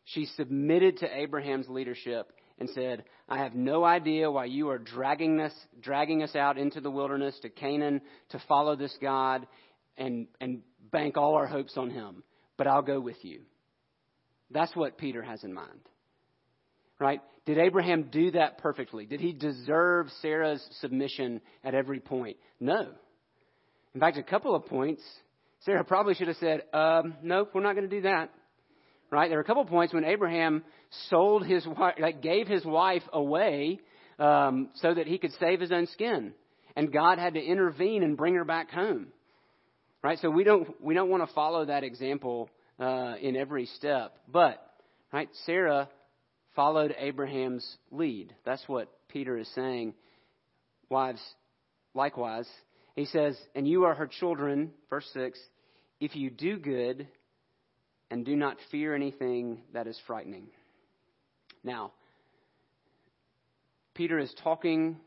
She 0.04 0.26
submitted 0.36 0.98
to 0.98 1.16
Abraham's 1.16 1.68
leadership 1.68 2.32
and 2.58 2.68
said, 2.70 3.04
I 3.28 3.38
have 3.38 3.54
no 3.54 3.84
idea 3.84 4.30
why 4.30 4.46
you 4.46 4.68
are 4.68 4.78
dragging 4.78 5.40
us, 5.40 5.54
dragging 5.80 6.22
us 6.22 6.36
out 6.36 6.58
into 6.58 6.80
the 6.80 6.90
wilderness 6.90 7.38
to 7.42 7.48
Canaan 7.48 8.00
to 8.30 8.42
follow 8.48 8.76
this 8.76 8.96
God 9.00 9.46
and, 9.96 10.26
and 10.40 10.62
bank 10.90 11.16
all 11.16 11.34
our 11.34 11.46
hopes 11.46 11.76
on 11.76 11.90
him, 11.90 12.22
but 12.56 12.66
I'll 12.66 12.82
go 12.82 13.00
with 13.00 13.24
you. 13.24 13.40
That's 14.50 14.74
what 14.76 14.98
Peter 14.98 15.22
has 15.22 15.42
in 15.44 15.52
mind. 15.52 15.80
Right? 16.98 17.20
Did 17.46 17.58
Abraham 17.58 18.04
do 18.12 18.30
that 18.32 18.58
perfectly? 18.58 19.06
Did 19.06 19.20
he 19.20 19.32
deserve 19.32 20.06
Sarah's 20.20 20.64
submission 20.80 21.40
at 21.64 21.74
every 21.74 21.98
point? 21.98 22.36
No. 22.60 22.88
In 23.94 24.00
fact, 24.00 24.16
a 24.16 24.22
couple 24.22 24.54
of 24.54 24.66
points, 24.66 25.02
Sarah 25.60 25.84
probably 25.84 26.14
should 26.14 26.28
have 26.28 26.36
said, 26.38 26.62
um, 26.72 27.14
nope, 27.22 27.50
we're 27.54 27.62
not 27.62 27.74
going 27.74 27.88
to 27.88 27.94
do 27.94 28.02
that 28.02 28.30
right? 29.12 29.28
There 29.28 29.38
are 29.38 29.42
a 29.42 29.44
couple 29.44 29.62
of 29.62 29.68
points 29.68 29.94
when 29.94 30.04
Abraham 30.04 30.64
sold 31.10 31.46
his 31.46 31.64
wife, 31.66 31.94
like 32.00 32.22
gave 32.22 32.48
his 32.48 32.64
wife 32.64 33.02
away 33.12 33.78
um, 34.18 34.70
so 34.76 34.92
that 34.92 35.06
he 35.06 35.18
could 35.18 35.32
save 35.38 35.60
his 35.60 35.70
own 35.70 35.86
skin, 35.88 36.32
and 36.74 36.92
God 36.92 37.18
had 37.18 37.34
to 37.34 37.40
intervene 37.40 38.02
and 38.02 38.16
bring 38.16 38.34
her 38.34 38.44
back 38.44 38.70
home, 38.70 39.08
right? 40.02 40.18
So 40.20 40.30
we 40.30 40.42
don't 40.42 40.82
we 40.82 40.94
don't 40.94 41.10
want 41.10 41.28
to 41.28 41.32
follow 41.34 41.66
that 41.66 41.84
example 41.84 42.48
uh, 42.80 43.14
in 43.20 43.36
every 43.36 43.66
step, 43.66 44.14
but 44.26 44.66
right, 45.12 45.28
Sarah 45.44 45.88
followed 46.56 46.94
Abraham's 46.98 47.76
lead. 47.90 48.34
That's 48.44 48.66
what 48.66 48.88
Peter 49.08 49.36
is 49.36 49.48
saying. 49.54 49.94
Wives, 50.88 51.22
likewise, 51.94 52.48
he 52.94 53.06
says, 53.06 53.38
and 53.54 53.66
you 53.66 53.84
are 53.84 53.94
her 53.94 54.06
children, 54.06 54.72
verse 54.90 55.08
six. 55.12 55.38
If 56.00 56.16
you 56.16 56.30
do 56.30 56.58
good 56.58 57.08
and 58.10 58.24
do 58.26 58.36
not 58.36 58.58
fear 58.70 58.94
anything 58.94 59.62
that 59.72 59.86
is 59.86 59.98
frightening. 60.06 60.48
Now, 61.64 61.92
Peter 63.94 64.18
is 64.18 64.34
talking 64.42 64.98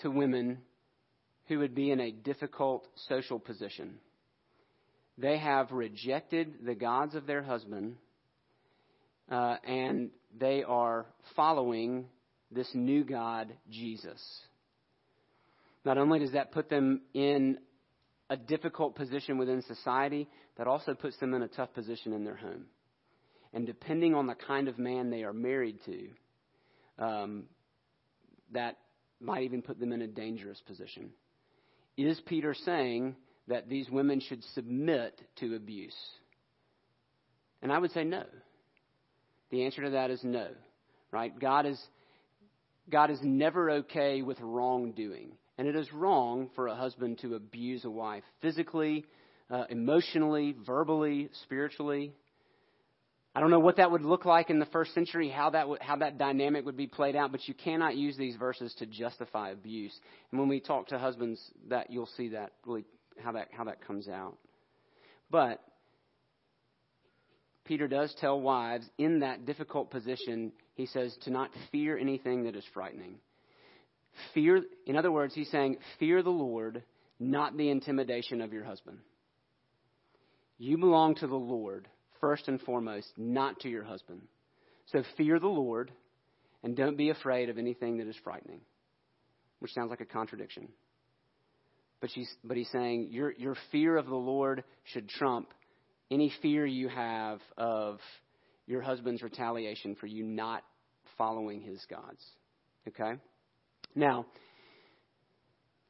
to 0.00 0.10
women 0.10 0.58
who 1.46 1.60
would 1.60 1.74
be 1.74 1.90
in 1.90 2.00
a 2.00 2.10
difficult 2.10 2.86
social 3.08 3.38
position. 3.38 3.98
They 5.16 5.38
have 5.38 5.70
rejected 5.70 6.54
the 6.66 6.74
gods 6.74 7.14
of 7.14 7.26
their 7.26 7.42
husband, 7.42 7.96
uh, 9.30 9.56
and 9.64 10.10
they 10.38 10.64
are 10.64 11.06
following 11.36 12.06
this 12.50 12.68
new 12.74 13.04
God, 13.04 13.52
Jesus. 13.70 14.20
Not 15.84 15.98
only 15.98 16.18
does 16.18 16.32
that 16.32 16.52
put 16.52 16.70
them 16.70 17.02
in 17.12 17.58
a 18.30 18.36
difficult 18.36 18.96
position 18.96 19.38
within 19.38 19.62
society, 19.62 20.28
that 20.56 20.66
also 20.66 20.94
puts 20.94 21.16
them 21.18 21.34
in 21.34 21.42
a 21.42 21.48
tough 21.48 21.72
position 21.74 22.12
in 22.12 22.24
their 22.24 22.36
home. 22.36 22.64
And 23.52 23.66
depending 23.66 24.14
on 24.14 24.26
the 24.26 24.34
kind 24.34 24.68
of 24.68 24.78
man 24.78 25.10
they 25.10 25.24
are 25.24 25.32
married 25.32 25.78
to, 25.86 26.08
um, 26.98 27.44
that 28.52 28.78
might 29.20 29.42
even 29.42 29.62
put 29.62 29.78
them 29.78 29.92
in 29.92 30.02
a 30.02 30.06
dangerous 30.06 30.60
position. 30.66 31.10
Is 31.96 32.20
Peter 32.26 32.54
saying 32.54 33.16
that 33.48 33.68
these 33.68 33.88
women 33.90 34.20
should 34.20 34.42
submit 34.54 35.20
to 35.36 35.54
abuse? 35.54 35.94
And 37.62 37.72
I 37.72 37.78
would 37.78 37.92
say 37.92 38.04
no. 38.04 38.24
The 39.50 39.64
answer 39.64 39.82
to 39.82 39.90
that 39.90 40.10
is 40.10 40.20
no. 40.24 40.48
Right? 41.12 41.38
God 41.38 41.66
is 41.66 41.80
God 42.90 43.10
is 43.10 43.18
never 43.22 43.70
okay 43.70 44.22
with 44.22 44.38
wrongdoing. 44.40 45.32
And 45.56 45.68
it 45.68 45.76
is 45.76 45.92
wrong 45.92 46.50
for 46.54 46.66
a 46.66 46.74
husband 46.74 47.18
to 47.20 47.34
abuse 47.34 47.84
a 47.84 47.90
wife 47.90 48.24
physically, 48.42 49.04
uh, 49.50 49.64
emotionally, 49.70 50.56
verbally, 50.66 51.28
spiritually. 51.44 52.12
I 53.36 53.40
don't 53.40 53.50
know 53.50 53.60
what 53.60 53.76
that 53.76 53.90
would 53.90 54.02
look 54.02 54.24
like 54.24 54.50
in 54.50 54.58
the 54.60 54.66
first 54.66 54.94
century, 54.94 55.28
how 55.28 55.50
that 55.50 55.66
how 55.80 55.96
that 55.96 56.18
dynamic 56.18 56.64
would 56.64 56.76
be 56.76 56.86
played 56.86 57.16
out, 57.16 57.32
but 57.32 57.46
you 57.48 57.54
cannot 57.54 57.96
use 57.96 58.16
these 58.16 58.36
verses 58.36 58.72
to 58.78 58.86
justify 58.86 59.50
abuse. 59.50 59.98
And 60.30 60.38
when 60.38 60.48
we 60.48 60.60
talk 60.60 60.88
to 60.88 60.98
husbands, 60.98 61.40
that 61.68 61.90
you'll 61.90 62.08
see 62.16 62.28
that 62.28 62.52
really 62.64 62.84
how 63.22 63.32
that 63.32 63.48
how 63.52 63.64
that 63.64 63.84
comes 63.84 64.08
out. 64.08 64.36
But 65.30 65.60
Peter 67.64 67.88
does 67.88 68.14
tell 68.20 68.40
wives 68.40 68.88
in 68.98 69.20
that 69.20 69.46
difficult 69.46 69.90
position, 69.90 70.52
he 70.74 70.86
says 70.86 71.16
to 71.22 71.30
not 71.30 71.50
fear 71.72 71.98
anything 71.98 72.44
that 72.44 72.54
is 72.54 72.64
frightening. 72.72 73.16
Fear, 74.32 74.62
in 74.86 74.96
other 74.96 75.12
words, 75.12 75.34
he's 75.34 75.50
saying, 75.50 75.78
fear 75.98 76.22
the 76.22 76.30
Lord, 76.30 76.82
not 77.18 77.56
the 77.56 77.70
intimidation 77.70 78.40
of 78.40 78.52
your 78.52 78.64
husband. 78.64 78.98
You 80.58 80.78
belong 80.78 81.16
to 81.16 81.26
the 81.26 81.34
Lord 81.34 81.88
first 82.20 82.48
and 82.48 82.60
foremost, 82.60 83.12
not 83.16 83.60
to 83.60 83.68
your 83.68 83.84
husband. 83.84 84.22
So 84.86 85.02
fear 85.16 85.38
the 85.38 85.46
Lord 85.46 85.90
and 86.62 86.76
don't 86.76 86.96
be 86.96 87.10
afraid 87.10 87.50
of 87.50 87.58
anything 87.58 87.98
that 87.98 88.06
is 88.06 88.16
frightening, 88.24 88.60
which 89.58 89.72
sounds 89.72 89.90
like 89.90 90.00
a 90.00 90.06
contradiction. 90.06 90.68
But, 92.00 92.10
she's, 92.10 92.30
but 92.42 92.56
he's 92.56 92.70
saying 92.70 93.08
your, 93.10 93.32
your 93.32 93.56
fear 93.72 93.96
of 93.96 94.06
the 94.06 94.14
Lord 94.14 94.64
should 94.84 95.08
trump 95.08 95.48
any 96.10 96.32
fear 96.42 96.66
you 96.66 96.88
have 96.88 97.40
of 97.56 97.98
your 98.66 98.82
husband's 98.82 99.22
retaliation 99.22 99.94
for 99.96 100.06
you 100.06 100.24
not 100.24 100.62
following 101.18 101.60
his 101.60 101.84
gods. 101.88 102.22
Okay? 102.88 103.18
Now, 103.94 104.26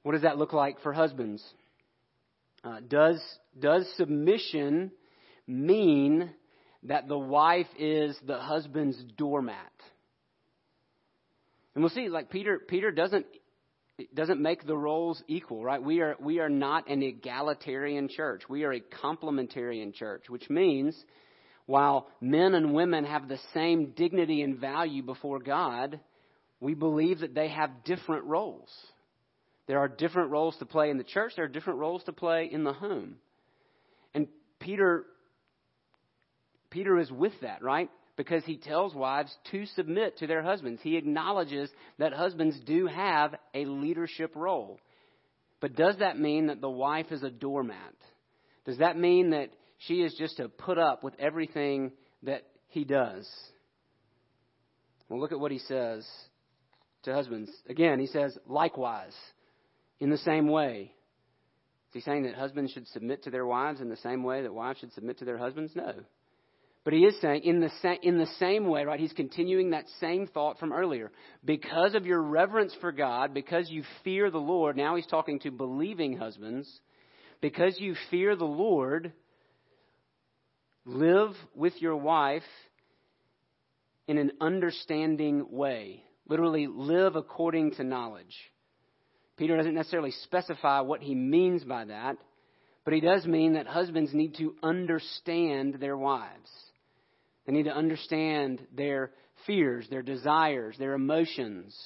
what 0.03 0.13
does 0.13 0.23
that 0.23 0.39
look 0.39 0.53
like 0.53 0.81
for 0.83 0.93
husbands? 0.93 1.43
Uh, 2.63 2.81
does, 2.87 3.23
does 3.59 3.87
submission 3.97 4.91
mean 5.47 6.31
that 6.85 7.09
the 7.09 7.19
wife 7.19 7.67
is 7.79 8.17
the 8.27 8.39
husband's 8.39 9.03
doormat? 9.17 9.73
And 11.75 11.83
we'll 11.83 11.91
see, 11.91 12.09
like 12.09 12.31
Peter, 12.31 12.59
Peter 12.59 12.91
doesn't 12.91 13.27
doesn't 14.13 14.41
make 14.41 14.67
the 14.67 14.77
roles 14.77 15.23
equal, 15.29 15.63
right? 15.63 15.81
We 15.83 16.01
are 16.01 16.17
we 16.21 16.41
are 16.41 16.49
not 16.49 16.89
an 16.89 17.03
egalitarian 17.03 18.09
church. 18.09 18.43
We 18.49 18.65
are 18.65 18.73
a 18.73 18.81
complementarian 18.81 19.95
church, 19.95 20.25
which 20.29 20.51
means 20.51 20.97
while 21.67 22.09
men 22.21 22.55
and 22.55 22.75
women 22.75 23.05
have 23.05 23.29
the 23.29 23.39
same 23.53 23.93
dignity 23.97 24.43
and 24.43 24.59
value 24.59 25.03
before 25.03 25.39
God, 25.39 26.01
we 26.65 26.73
believe 26.73 27.21
that 27.21 27.35
they 27.35 27.49
have 27.49 27.85
different 27.85 28.25
roles. 28.25 28.71
There 29.67 29.79
are 29.81 29.87
different 29.87 30.31
roles 30.31 30.57
to 30.61 30.65
play 30.65 30.89
in 30.89 30.97
the 30.97 31.05
church, 31.05 31.35
there 31.37 31.45
are 31.45 31.49
different 31.49 31.79
roles 31.79 32.03
to 32.05 32.13
play 32.13 32.49
in 32.51 32.65
the 32.65 32.73
home. 32.73 33.17
And 34.15 34.29
Peter 34.61 35.05
Peter 36.71 36.99
is 36.99 37.11
with 37.11 37.35
that, 37.43 37.63
right? 37.63 37.91
Because 38.17 38.45
he 38.47 38.57
tells 38.57 38.95
wives 38.95 39.31
to 39.51 39.67
submit 39.77 40.17
to 40.19 40.27
their 40.27 40.43
husbands. 40.43 40.81
He 40.83 40.97
acknowledges 40.97 41.69
that 41.99 42.15
husbands 42.15 42.59
do 42.67 42.87
have 42.87 43.35
a 43.53 43.67
leadership 43.67 44.33
role. 44.35 44.81
But 45.61 45.77
does 45.77 45.97
that 45.99 46.19
mean 46.19 46.47
that 46.47 46.63
the 46.63 46.71
wife 46.71 47.13
is 47.13 47.23
a 47.23 47.31
doormat? 47.31 47.95
Does 48.65 48.79
that 48.79 48.99
mean 48.99 49.31
that 49.31 49.51
she 49.79 49.97
is 49.97 50.15
just 50.19 50.39
to 50.39 50.49
put 50.49 50.79
up 50.79 51.05
with 51.05 51.15
everything 51.19 51.93
that 52.23 52.43
he 52.69 52.85
does? 52.85 53.29
Well, 55.11 55.21
look 55.21 55.31
at 55.31 55.39
what 55.39 55.53
he 55.53 55.59
says 55.59 56.09
to 57.05 57.15
husbands. 57.15 57.51
Again, 57.69 58.01
he 58.01 58.07
says, 58.07 58.37
likewise, 58.47 59.15
in 60.01 60.11
the 60.11 60.19
same 60.19 60.49
way. 60.49 60.93
Is 61.91 61.95
he 61.95 62.01
saying 62.01 62.25
that 62.25 62.35
husbands 62.35 62.73
should 62.73 62.89
submit 62.89 63.25
to 63.25 63.31
their 63.31 63.47
wives 63.47 63.81
in 63.81 63.89
the 63.89 63.97
same 63.99 64.23
way 64.23 64.43
that 64.43 64.53
wives 64.53 64.81
should 64.81 64.93
submit 64.93 65.19
to 65.19 65.25
their 65.25 65.39
husbands? 65.39 65.73
No. 65.75 65.95
But 66.85 66.93
he 66.93 67.01
is 67.01 67.19
saying, 67.23 67.45
in 67.45 67.61
the, 67.61 67.71
sa- 67.81 67.97
in 68.03 68.19
the 68.19 68.29
same 68.39 68.67
way, 68.67 68.85
right? 68.85 69.01
He's 69.01 69.13
continuing 69.15 69.71
that 69.71 69.87
same 70.01 70.27
thought 70.27 70.59
from 70.59 70.73
earlier. 70.73 71.11
Because 71.43 71.95
of 71.95 72.05
your 72.05 72.21
reverence 72.21 72.77
for 72.81 72.93
God, 72.93 73.33
because 73.33 73.71
you 73.71 73.85
fear 74.03 74.31
the 74.31 74.39
Lord, 74.39 74.77
now 74.77 74.95
he's 74.95 75.07
talking 75.07 75.39
to 75.41 75.51
believing 75.51 76.19
husbands, 76.19 76.69
because 77.41 77.77
you 77.79 77.95
fear 78.11 78.37
the 78.37 78.45
Lord, 78.45 79.13
live 80.85 81.31
with 81.55 81.73
your 81.81 81.97
wife 81.97 82.43
in 84.07 84.19
an 84.19 84.33
understanding 84.41 85.47
way. 85.51 86.04
Literally, 86.29 86.67
live 86.67 87.17
according 87.17 87.73
to 87.73 87.85
knowledge. 87.85 88.35
Peter 89.37 89.57
doesn't 89.57 89.75
necessarily 89.75 90.13
specify 90.23 90.81
what 90.81 91.03
he 91.03 91.15
means 91.15 91.65
by 91.65 91.85
that, 91.85 92.17
but 92.85 92.95
he 92.95 93.01
does 93.01 93.27
mean 93.27 93.55
that 93.55 93.67
husbands 93.67 94.13
need 94.15 94.37
to 94.37 94.55
understand 94.63 95.75
their 95.81 95.97
wives. 95.97 96.51
They 97.47 97.53
need 97.53 97.65
to 97.65 97.77
understand 97.77 98.67
their 98.75 99.11
fears, 99.47 99.87
their 99.91 100.03
desires, 100.03 100.77
their 100.79 100.95
emotions. 100.95 101.77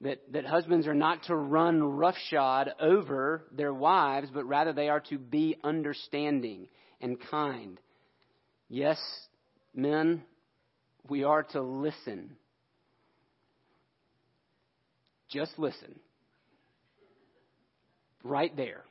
That, 0.00 0.32
that 0.32 0.46
husbands 0.46 0.86
are 0.86 0.94
not 0.94 1.24
to 1.24 1.34
run 1.34 1.82
roughshod 1.82 2.70
over 2.80 3.44
their 3.50 3.74
wives, 3.74 4.28
but 4.32 4.44
rather 4.44 4.72
they 4.72 4.88
are 4.88 5.02
to 5.10 5.18
be 5.18 5.56
understanding 5.64 6.68
and 7.00 7.18
kind. 7.30 7.80
Yes, 8.68 8.98
men, 9.74 10.22
we 11.08 11.24
are 11.24 11.42
to 11.42 11.62
listen. 11.62 12.36
Just 15.30 15.58
listen. 15.58 15.98
Right 18.24 18.56
there. 18.56 18.84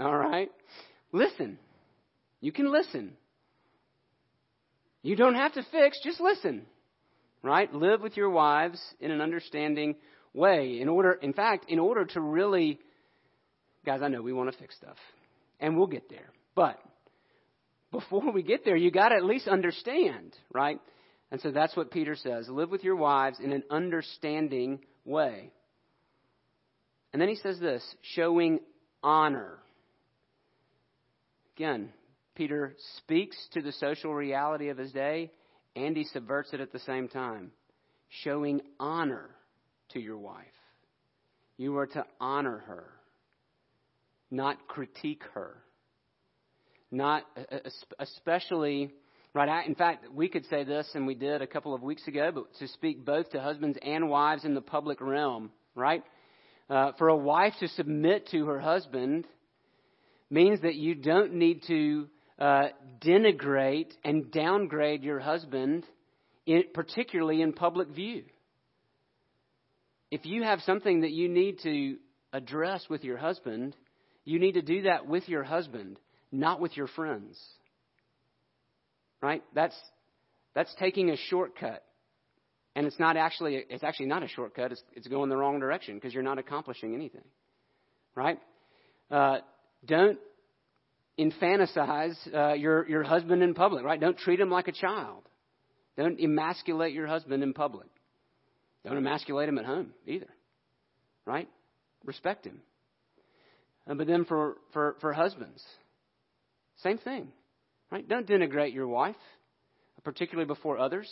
All 0.00 0.16
right? 0.16 0.50
Listen. 1.12 1.58
You 2.40 2.52
can 2.52 2.70
listen. 2.70 3.12
You 5.02 5.16
don't 5.16 5.34
have 5.34 5.54
to 5.54 5.64
fix, 5.70 5.98
just 6.04 6.20
listen. 6.20 6.66
Right? 7.42 7.72
Live 7.72 8.00
with 8.00 8.16
your 8.16 8.30
wives 8.30 8.80
in 9.00 9.10
an 9.10 9.20
understanding 9.20 9.96
way. 10.34 10.80
In 10.80 10.88
order, 10.88 11.12
in 11.12 11.32
fact, 11.32 11.66
in 11.68 11.78
order 11.78 12.04
to 12.04 12.20
really, 12.20 12.78
guys, 13.86 14.00
I 14.02 14.08
know 14.08 14.22
we 14.22 14.32
want 14.32 14.52
to 14.52 14.58
fix 14.58 14.76
stuff. 14.76 14.96
And 15.60 15.76
we'll 15.76 15.86
get 15.86 16.08
there. 16.08 16.30
But 16.54 16.78
before 17.90 18.32
we 18.32 18.42
get 18.42 18.64
there, 18.64 18.76
you 18.76 18.90
got 18.90 19.10
to 19.10 19.16
at 19.16 19.24
least 19.24 19.48
understand, 19.48 20.34
right? 20.52 20.80
And 21.30 21.40
so 21.40 21.50
that's 21.50 21.76
what 21.76 21.90
Peter 21.90 22.16
says. 22.16 22.48
Live 22.48 22.70
with 22.70 22.84
your 22.84 22.96
wives 22.96 23.38
in 23.42 23.52
an 23.52 23.62
understanding 23.70 24.80
way. 25.08 25.50
And 27.12 27.20
then 27.20 27.28
he 27.28 27.36
says 27.36 27.58
this 27.58 27.82
showing 28.14 28.60
honor. 29.02 29.58
Again, 31.56 31.88
Peter 32.34 32.76
speaks 32.98 33.36
to 33.54 33.62
the 33.62 33.72
social 33.72 34.14
reality 34.14 34.68
of 34.68 34.78
his 34.78 34.92
day 34.92 35.32
and 35.74 35.96
he 35.96 36.04
subverts 36.04 36.50
it 36.52 36.60
at 36.60 36.72
the 36.72 36.78
same 36.80 37.08
time, 37.08 37.50
showing 38.22 38.60
honor 38.78 39.30
to 39.90 40.00
your 40.00 40.18
wife. 40.18 40.44
You 41.56 41.76
are 41.78 41.86
to 41.86 42.04
honor 42.20 42.58
her, 42.58 42.84
not 44.30 44.68
critique 44.68 45.24
her. 45.34 45.56
Not 46.90 47.24
especially, 47.98 48.94
right? 49.34 49.66
In 49.66 49.74
fact, 49.74 50.06
we 50.12 50.28
could 50.28 50.46
say 50.46 50.64
this, 50.64 50.88
and 50.94 51.06
we 51.06 51.14
did 51.14 51.42
a 51.42 51.46
couple 51.46 51.74
of 51.74 51.82
weeks 51.82 52.06
ago, 52.08 52.30
but 52.34 52.54
to 52.58 52.68
speak 52.68 53.04
both 53.04 53.30
to 53.30 53.40
husbands 53.40 53.78
and 53.82 54.08
wives 54.08 54.44
in 54.44 54.54
the 54.54 54.60
public 54.60 55.00
realm, 55.00 55.50
right? 55.74 56.02
Uh, 56.70 56.92
for 56.98 57.08
a 57.08 57.16
wife 57.16 57.54
to 57.60 57.68
submit 57.68 58.28
to 58.28 58.46
her 58.46 58.60
husband 58.60 59.26
means 60.30 60.60
that 60.62 60.74
you 60.74 60.94
don't 60.94 61.34
need 61.34 61.62
to 61.66 62.08
uh, 62.38 62.68
denigrate 63.00 63.90
and 64.04 64.30
downgrade 64.30 65.02
your 65.02 65.18
husband, 65.18 65.84
in, 66.46 66.64
particularly 66.74 67.42
in 67.42 67.52
public 67.52 67.88
view. 67.88 68.24
if 70.10 70.24
you 70.24 70.42
have 70.42 70.60
something 70.60 71.02
that 71.02 71.10
you 71.10 71.28
need 71.28 71.58
to 71.60 71.96
address 72.32 72.86
with 72.88 73.04
your 73.04 73.16
husband, 73.16 73.76
you 74.24 74.38
need 74.38 74.52
to 74.52 74.62
do 74.62 74.82
that 74.82 75.06
with 75.06 75.28
your 75.28 75.42
husband, 75.42 75.98
not 76.32 76.60
with 76.60 76.76
your 76.76 76.86
friends. 76.86 77.38
Right? 79.20 79.42
That's 79.54 79.76
that's 80.54 80.74
taking 80.78 81.10
a 81.10 81.16
shortcut. 81.16 81.84
And 82.74 82.86
it's 82.86 82.98
not 82.98 83.16
actually 83.16 83.64
it's 83.68 83.82
actually 83.82 84.06
not 84.06 84.22
a 84.22 84.28
shortcut. 84.28 84.72
It's 84.72 84.82
it's 84.94 85.08
going 85.08 85.30
the 85.30 85.36
wrong 85.36 85.58
direction 85.60 85.96
because 85.96 86.14
you're 86.14 86.22
not 86.22 86.38
accomplishing 86.38 86.94
anything. 86.94 87.24
Right? 88.14 88.38
Uh, 89.10 89.38
don't 89.86 90.18
infantilize 91.18 92.16
uh, 92.34 92.52
your 92.54 92.88
your 92.88 93.02
husband 93.02 93.42
in 93.42 93.54
public. 93.54 93.84
Right? 93.84 94.00
Don't 94.00 94.18
treat 94.18 94.38
him 94.38 94.50
like 94.50 94.68
a 94.68 94.72
child. 94.72 95.24
Don't 95.96 96.20
emasculate 96.20 96.94
your 96.94 97.08
husband 97.08 97.42
in 97.42 97.52
public. 97.52 97.88
Don't 98.84 98.96
emasculate 98.96 99.48
him 99.48 99.58
at 99.58 99.64
home 99.64 99.92
either. 100.06 100.28
Right? 101.26 101.48
Respect 102.04 102.46
him. 102.46 102.60
Uh, 103.88 103.94
but 103.94 104.06
then 104.06 104.24
for, 104.24 104.56
for, 104.72 104.96
for 105.00 105.12
husbands, 105.12 105.62
same 106.82 106.98
thing. 106.98 107.32
Right? 107.90 108.06
Don't 108.06 108.26
denigrate 108.26 108.74
your 108.74 108.88
wife, 108.88 109.16
particularly 110.04 110.46
before 110.46 110.78
others. 110.78 111.10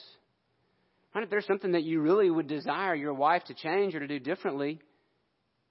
Right? 1.15 1.25
If 1.25 1.31
there's 1.31 1.47
something 1.47 1.73
that 1.73 1.85
you 1.85 2.01
really 2.01 2.31
would 2.31 2.47
desire 2.47 2.95
your 2.95 3.15
wife 3.15 3.45
to 3.45 3.55
change 3.55 3.95
or 3.95 4.01
to 4.01 4.07
do 4.07 4.19
differently, 4.19 4.81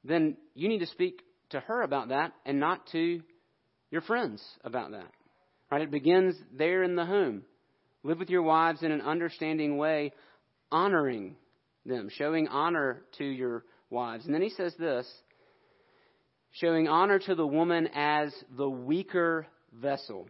then 0.04 0.38
you 0.54 0.68
need 0.68 0.80
to 0.80 0.88
speak 0.88 1.22
to 1.50 1.60
her 1.60 1.82
about 1.82 2.10
that 2.10 2.34
and 2.46 2.60
not 2.60 2.88
to 2.92 3.22
your 3.92 4.02
friends 4.02 4.44
about 4.64 4.92
that. 4.92 5.12
Right? 5.72 5.82
It 5.82 5.92
begins 5.92 6.36
there 6.52 6.84
in 6.84 6.96
the 6.96 7.06
home. 7.06 7.44
Live 8.04 8.20
with 8.20 8.30
your 8.30 8.44
wives 8.44 8.84
in 8.84 8.92
an 8.92 9.02
understanding 9.02 9.78
way, 9.78 10.14
honoring 10.72 11.36
them, 11.86 12.10
showing 12.12 12.48
honor 12.48 13.02
to 13.18 13.26
your 13.26 13.64
wives. 13.90 14.26
And 14.26 14.34
then 14.34 14.42
he 14.42 14.50
says 14.50 14.74
this 14.78 15.08
showing 16.52 16.88
honor 16.88 17.20
to 17.20 17.36
the 17.36 17.46
woman 17.46 17.90
as 17.94 18.34
the 18.56 18.70
weaker 18.70 19.46
vessel. 19.74 20.28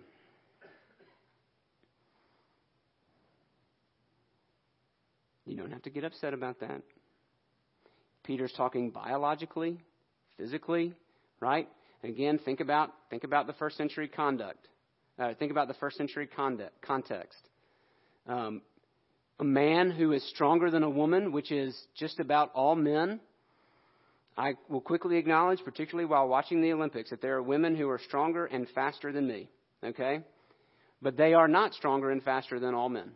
You 5.46 5.56
don't 5.56 5.72
have 5.72 5.84
to 5.84 5.90
get 5.90 6.04
upset 6.04 6.34
about 6.34 6.60
that. 6.62 6.82
Peter's 8.24 8.54
talking 8.58 8.90
biologically, 8.90 9.80
physically, 10.38 10.94
right? 11.40 11.68
Again, 12.04 12.40
think 12.44 12.60
about 12.60 12.92
think 13.10 13.24
about 13.24 13.48
the 13.48 13.54
first 13.54 13.78
century 13.78 14.08
conduct. 14.08 14.68
Uh, 15.18 15.34
think 15.36 15.52
about 15.52 15.68
the 15.68 15.76
first 15.76 15.98
century 15.98 16.28
conduct, 16.28 16.82
context. 16.82 17.40
Um, 18.28 18.62
a 19.40 19.44
man 19.44 19.92
who 19.92 20.12
is 20.12 20.28
stronger 20.30 20.72
than 20.72 20.84
a 20.84 20.90
woman, 20.90 21.32
which 21.32 21.52
is 21.52 21.78
just 21.96 22.20
about 22.20 22.52
all 22.54 22.76
men. 22.76 23.20
I 24.38 24.54
will 24.70 24.82
quickly 24.82 25.18
acknowledge, 25.18 25.60
particularly 25.64 26.06
while 26.06 26.28
watching 26.28 26.62
the 26.62 26.74
Olympics, 26.74 27.10
that 27.12 27.22
there 27.22 27.36
are 27.36 27.44
women 27.44 27.76
who 27.76 27.90
are 27.90 28.00
stronger 28.00 28.46
and 28.46 28.68
faster 28.76 29.12
than 29.14 29.28
me. 29.28 29.50
Okay? 29.84 30.22
But 31.02 31.16
they 31.16 31.34
are 31.34 31.48
not 31.48 31.74
stronger 31.74 32.12
and 32.12 32.22
faster 32.22 32.60
than 32.60 32.74
all 32.74 32.90
men. 32.90 33.12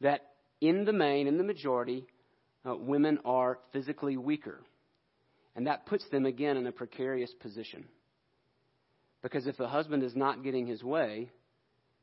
That 0.00 0.27
in 0.60 0.84
the 0.84 0.92
main, 0.92 1.26
in 1.26 1.38
the 1.38 1.44
majority, 1.44 2.06
uh, 2.68 2.76
women 2.76 3.18
are 3.24 3.58
physically 3.72 4.16
weaker. 4.16 4.60
And 5.54 5.66
that 5.66 5.86
puts 5.86 6.08
them 6.10 6.26
again 6.26 6.56
in 6.56 6.66
a 6.66 6.72
precarious 6.72 7.32
position. 7.40 7.84
Because 9.22 9.46
if 9.46 9.56
the 9.56 9.68
husband 9.68 10.02
is 10.02 10.14
not 10.14 10.44
getting 10.44 10.66
his 10.66 10.82
way, 10.82 11.30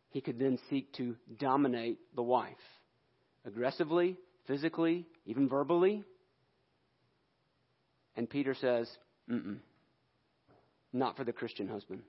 he 0.09 0.21
could 0.21 0.39
then 0.39 0.59
seek 0.69 0.91
to 0.93 1.15
dominate 1.39 1.99
the 2.15 2.23
wife 2.23 2.55
aggressively, 3.45 4.17
physically, 4.47 5.05
even 5.25 5.47
verbally. 5.47 6.03
And 8.15 8.29
Peter 8.29 8.55
says, 8.55 8.89
Mm-mm, 9.29 9.57
not 10.93 11.17
for 11.17 11.23
the 11.23 11.33
Christian 11.33 11.67
husband. 11.67 12.01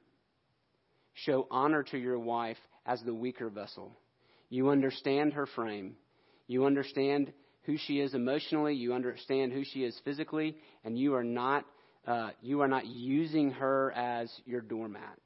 Show 1.14 1.46
honor 1.50 1.82
to 1.84 1.98
your 1.98 2.18
wife 2.18 2.58
as 2.84 3.02
the 3.02 3.14
weaker 3.14 3.48
vessel. 3.48 3.92
You 4.48 4.70
understand 4.70 5.32
her 5.32 5.46
frame. 5.46 5.96
You 6.46 6.66
understand 6.66 7.32
who 7.62 7.76
she 7.76 8.00
is 8.00 8.14
emotionally. 8.14 8.74
You 8.74 8.94
understand 8.94 9.52
who 9.52 9.64
she 9.64 9.84
is 9.84 9.98
physically, 10.04 10.56
and 10.84 10.98
you 10.98 11.14
are 11.14 11.24
not 11.24 11.64
uh, 12.06 12.30
you 12.40 12.60
are 12.60 12.68
not 12.68 12.86
using 12.86 13.50
her 13.50 13.92
as 13.92 14.30
your 14.44 14.60
doormat. 14.60 15.18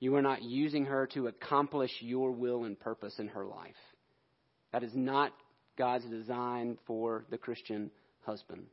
You 0.00 0.16
are 0.16 0.22
not 0.22 0.42
using 0.42 0.86
her 0.86 1.06
to 1.08 1.26
accomplish 1.26 1.90
your 2.00 2.32
will 2.32 2.64
and 2.64 2.78
purpose 2.80 3.18
in 3.18 3.28
her 3.28 3.44
life. 3.44 3.76
That 4.72 4.82
is 4.82 4.92
not 4.94 5.32
God's 5.76 6.06
design 6.06 6.78
for 6.86 7.26
the 7.30 7.36
Christian 7.36 7.90
husband. 8.24 8.64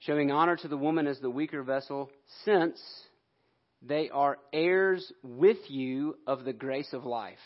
Showing 0.00 0.30
honor 0.30 0.56
to 0.56 0.68
the 0.68 0.76
woman 0.76 1.06
as 1.06 1.18
the 1.20 1.30
weaker 1.30 1.62
vessel, 1.62 2.10
since 2.44 2.78
they 3.82 4.10
are 4.10 4.38
heirs 4.52 5.10
with 5.22 5.58
you 5.68 6.16
of 6.26 6.44
the 6.44 6.52
grace 6.52 6.92
of 6.92 7.04
life. 7.04 7.38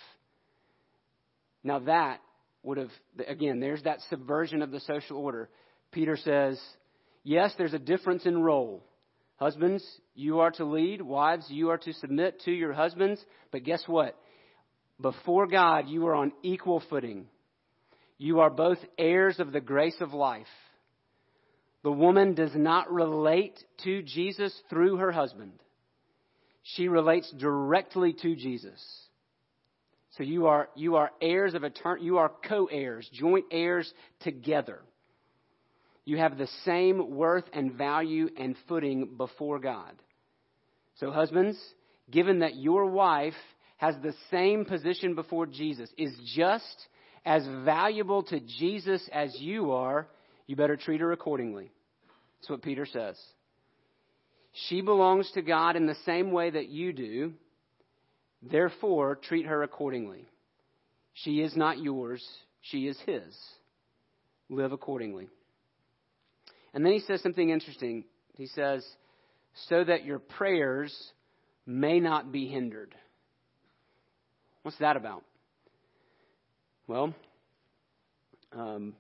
Now, 1.63 1.81
that 1.81 2.21
would 2.63 2.79
have, 2.79 2.91
again, 3.27 3.61
there's 3.61 3.83
that 3.85 4.01
subversion 4.09 4.63
of 4.63 4.71
the 4.71 4.81
social 4.81 5.17
order. 5.17 5.49
Peter 5.93 6.17
says, 6.17 6.61
yes, 7.23 7.53
there's 7.59 7.75
a 7.75 7.79
difference 7.79 8.27
in 8.27 8.43
role. 8.43 8.85
Husbands, 9.37 9.85
you 10.15 10.41
are 10.41 10.51
to 10.53 10.65
lead. 10.65 11.01
Wives, 11.01 11.47
you 11.49 11.71
are 11.71 11.79
to 11.79 11.93
submit 11.95 12.41
to 12.43 12.51
your 12.51 12.73
husbands. 12.73 13.25
But 13.51 13.65
guess 13.65 13.83
what? 13.87 14.17
Before 15.01 15.47
God, 15.47 15.89
you 15.89 16.07
are 16.07 16.15
on 16.15 16.33
equal 16.43 16.83
footing. 16.91 17.27
You 18.19 18.41
are 18.41 18.51
both 18.51 18.79
heirs 18.99 19.41
of 19.41 19.53
the 19.53 19.63
grace 19.63 19.97
of 20.01 20.13
life. 20.13 20.47
The 21.83 21.91
woman 21.91 22.35
does 22.35 22.55
not 22.55 22.93
relate 22.93 23.59
to 23.85 24.03
Jesus 24.03 24.55
through 24.69 24.97
her 24.97 25.11
husband. 25.11 25.53
She 26.63 26.89
relates 26.89 27.33
directly 27.39 28.15
to 28.21 28.37
Jesus. 28.37 28.79
So 30.21 30.25
you 30.25 30.49
are, 30.49 30.69
you 30.75 30.97
are 30.97 31.11
heirs 31.23 31.55
of 31.55 31.65
eternity, 31.65 32.05
you 32.05 32.19
are 32.19 32.31
co-heirs, 32.47 33.09
joint 33.11 33.47
heirs 33.51 33.91
together. 34.21 34.81
You 36.05 36.19
have 36.19 36.37
the 36.37 36.49
same 36.67 37.17
worth 37.17 37.47
and 37.55 37.73
value 37.73 38.29
and 38.37 38.55
footing 38.69 39.15
before 39.17 39.59
God. 39.59 39.95
So 40.97 41.11
husbands, 41.11 41.59
given 42.11 42.41
that 42.41 42.57
your 42.57 42.85
wife 42.85 43.33
has 43.79 43.95
the 44.03 44.13
same 44.31 44.67
position 44.67 45.15
before 45.15 45.47
Jesus, 45.47 45.89
is 45.97 46.15
just 46.37 46.67
as 47.25 47.43
valuable 47.65 48.23
to 48.25 48.41
Jesus 48.41 49.01
as 49.15 49.35
you 49.41 49.73
are, 49.73 50.07
you 50.47 50.55
better 50.55 50.77
treat 50.77 51.01
her 51.01 51.13
accordingly. 51.13 51.73
That's 52.37 52.51
what 52.51 52.61
Peter 52.61 52.85
says. 52.85 53.19
She 54.69 54.83
belongs 54.83 55.31
to 55.33 55.41
God 55.41 55.77
in 55.77 55.87
the 55.87 55.97
same 56.05 56.31
way 56.31 56.51
that 56.51 56.69
you 56.69 56.93
do. 56.93 57.33
Therefore, 58.43 59.17
treat 59.17 59.47
her 59.47 59.63
accordingly. 59.63 60.29
She 61.13 61.41
is 61.41 61.57
not 61.57 61.79
yours, 61.79 62.27
she 62.63 62.87
is 62.87 62.99
His. 63.07 63.37
Live 64.49 64.73
accordingly. 64.73 65.29
And 66.73 66.85
then 66.85 66.93
he 66.93 67.01
says 67.01 67.23
something 67.23 67.51
interesting. 67.51 68.05
He 68.37 68.47
says, 68.47 68.87
so 69.69 69.85
that 69.85 70.05
your 70.05 70.19
prayers 70.19 70.95
may 71.67 72.01
not 72.01 72.33
be 72.33 72.47
hindered. 72.47 72.95
What's 74.63 74.79
that 74.79 74.97
about? 74.97 75.25
Well, 76.87 77.15
um, 78.53 78.95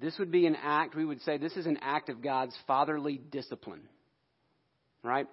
this 0.00 0.18
would 0.18 0.30
be 0.30 0.46
an 0.46 0.56
act, 0.60 0.94
we 0.94 1.04
would 1.04 1.22
say 1.22 1.38
this 1.38 1.56
is 1.56 1.66
an 1.66 1.78
act 1.80 2.08
of 2.08 2.22
God's 2.22 2.56
fatherly 2.66 3.20
discipline. 3.30 3.82
Right? 5.02 5.26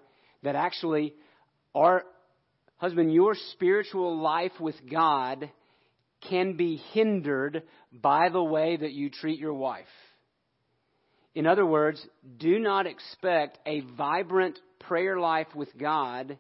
That 0.44 0.56
actually, 0.56 1.14
our 1.74 2.04
husband, 2.78 3.14
your 3.14 3.36
spiritual 3.52 4.22
life 4.22 4.60
with 4.60 4.76
God 4.90 5.50
can 6.30 6.56
be 6.56 6.78
hindered 6.94 7.64
by 7.92 8.30
the 8.30 8.44
way 8.44 8.78
that 8.78 8.94
you 8.94 9.10
treat 9.10 9.40
your 9.40 9.54
wife. 9.54 9.86
In 11.36 11.48
other 11.48 11.66
words, 11.66 12.06
do 12.38 12.60
not 12.60 12.86
expect 12.86 13.58
a 13.66 13.82
vibrant 13.98 14.60
prayer 14.80 15.20
life 15.20 15.48
with 15.56 15.70
God 15.78 16.38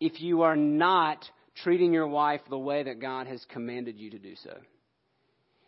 if 0.00 0.20
you 0.20 0.42
are 0.42 0.56
not 0.56 1.24
treating 1.62 1.92
your 1.92 2.06
wife 2.06 2.40
the 2.48 2.58
way 2.58 2.84
that 2.84 3.00
God 3.00 3.26
has 3.26 3.44
commanded 3.50 3.98
you 3.98 4.10
to 4.10 4.18
do 4.18 4.34
so. 4.42 4.56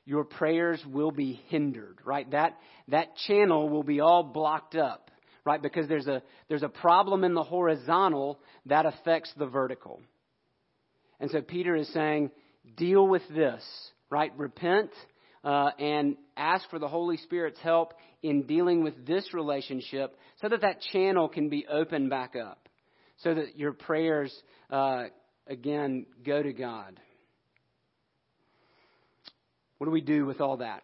Your 0.06 0.24
prayers 0.24 0.82
will 0.86 1.10
be 1.10 1.40
hindered, 1.48 1.98
right? 2.04 2.30
That, 2.30 2.58
that 2.88 3.16
channel 3.26 3.68
will 3.68 3.82
be 3.82 4.00
all 4.00 4.22
blocked 4.22 4.74
up, 4.74 5.10
right? 5.44 5.60
Because 5.60 5.88
there's 5.88 6.06
a, 6.06 6.22
there's 6.48 6.62
a 6.62 6.68
problem 6.68 7.24
in 7.24 7.34
the 7.34 7.42
horizontal 7.42 8.38
that 8.66 8.86
affects 8.86 9.32
the 9.36 9.46
vertical. 9.46 10.00
And 11.20 11.30
so 11.30 11.40
Peter 11.40 11.74
is 11.74 11.92
saying, 11.92 12.30
deal 12.76 13.06
with 13.06 13.22
this, 13.28 13.62
right? 14.10 14.32
Repent 14.36 14.90
uh, 15.44 15.70
and 15.78 16.16
ask 16.36 16.68
for 16.70 16.78
the 16.78 16.88
Holy 16.88 17.16
Spirit's 17.18 17.60
help 17.60 17.94
in 18.22 18.42
dealing 18.42 18.82
with 18.82 19.06
this 19.06 19.34
relationship 19.34 20.16
so 20.40 20.48
that 20.48 20.62
that 20.62 20.80
channel 20.92 21.28
can 21.28 21.48
be 21.48 21.66
opened 21.70 22.10
back 22.10 22.34
up, 22.36 22.68
so 23.18 23.34
that 23.34 23.58
your 23.58 23.72
prayers 23.72 24.34
uh, 24.70 25.04
again, 25.46 26.06
go 26.24 26.42
to 26.42 26.52
God. 26.52 26.98
What 29.78 29.86
do 29.86 29.90
we 29.90 30.00
do 30.00 30.24
with 30.24 30.40
all 30.40 30.58
that? 30.58 30.82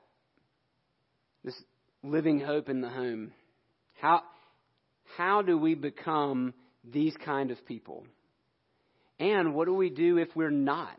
this 1.45 1.55
living 2.03 2.41
hope 2.41 2.69
in 2.69 2.81
the 2.81 2.89
home. 2.89 3.33
How, 4.01 4.23
how 5.17 5.43
do 5.43 5.59
we 5.59 5.75
become 5.75 6.55
these 6.85 7.15
kind 7.25 7.51
of 7.51 7.65
people? 7.67 8.05
And 9.19 9.55
what 9.55 9.67
do 9.67 9.75
we 9.75 9.91
do 9.91 10.17
if 10.19 10.29
we're 10.35 10.51
not 10.51 10.99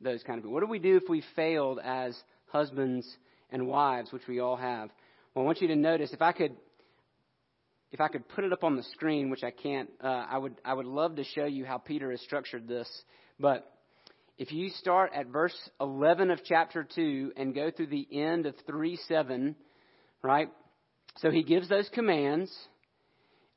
those 0.00 0.22
kind 0.22 0.38
of 0.38 0.44
people? 0.44 0.54
What 0.54 0.60
do 0.60 0.66
we 0.66 0.78
do 0.78 0.96
if 0.96 1.08
we 1.08 1.22
failed 1.36 1.78
as 1.82 2.16
husbands 2.46 3.06
and 3.50 3.66
wives, 3.66 4.12
which 4.12 4.26
we 4.26 4.40
all 4.40 4.56
have? 4.56 4.90
Well, 5.34 5.44
I 5.44 5.46
want 5.46 5.60
you 5.60 5.68
to 5.68 5.76
notice 5.76 6.12
if 6.12 6.22
I 6.22 6.32
could 6.32 6.56
if 7.90 8.00
I 8.00 8.08
could 8.08 8.28
put 8.28 8.44
it 8.44 8.52
up 8.52 8.64
on 8.64 8.76
the 8.76 8.82
screen, 8.82 9.30
which 9.30 9.42
I 9.42 9.50
can't, 9.50 9.88
uh, 10.02 10.26
I 10.30 10.36
would 10.36 10.56
I 10.64 10.74
would 10.74 10.86
love 10.86 11.16
to 11.16 11.24
show 11.24 11.44
you 11.44 11.64
how 11.64 11.78
Peter 11.78 12.10
has 12.10 12.20
structured 12.20 12.68
this. 12.68 12.88
But 13.40 13.70
if 14.36 14.52
you 14.52 14.70
start 14.70 15.12
at 15.14 15.26
verse 15.26 15.56
11 15.80 16.30
of 16.30 16.40
chapter 16.44 16.86
2 16.94 17.32
and 17.36 17.54
go 17.54 17.70
through 17.70 17.88
the 17.88 18.06
end 18.12 18.46
of 18.46 18.54
3 18.66 18.96
7, 19.08 19.56
right? 20.22 20.50
So 21.18 21.30
he 21.30 21.42
gives 21.42 21.68
those 21.68 21.88
commands, 21.92 22.52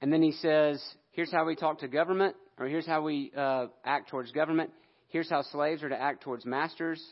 and 0.02 0.12
then 0.12 0.22
he 0.22 0.32
says, 0.32 0.84
here's 1.12 1.32
how 1.32 1.46
we 1.46 1.56
talk 1.56 1.80
to 1.80 1.88
government, 1.88 2.36
or 2.58 2.68
here's 2.68 2.88
how 2.88 3.04
we 3.04 3.32
uh, 3.38 3.68
act 3.86 4.10
towards 4.10 4.32
government. 4.32 4.72
Here's 5.10 5.30
how 5.30 5.44
slaves 5.44 5.84
are 5.84 5.90
to 5.90 6.02
act 6.02 6.24
towards 6.24 6.46
masters. 6.46 7.04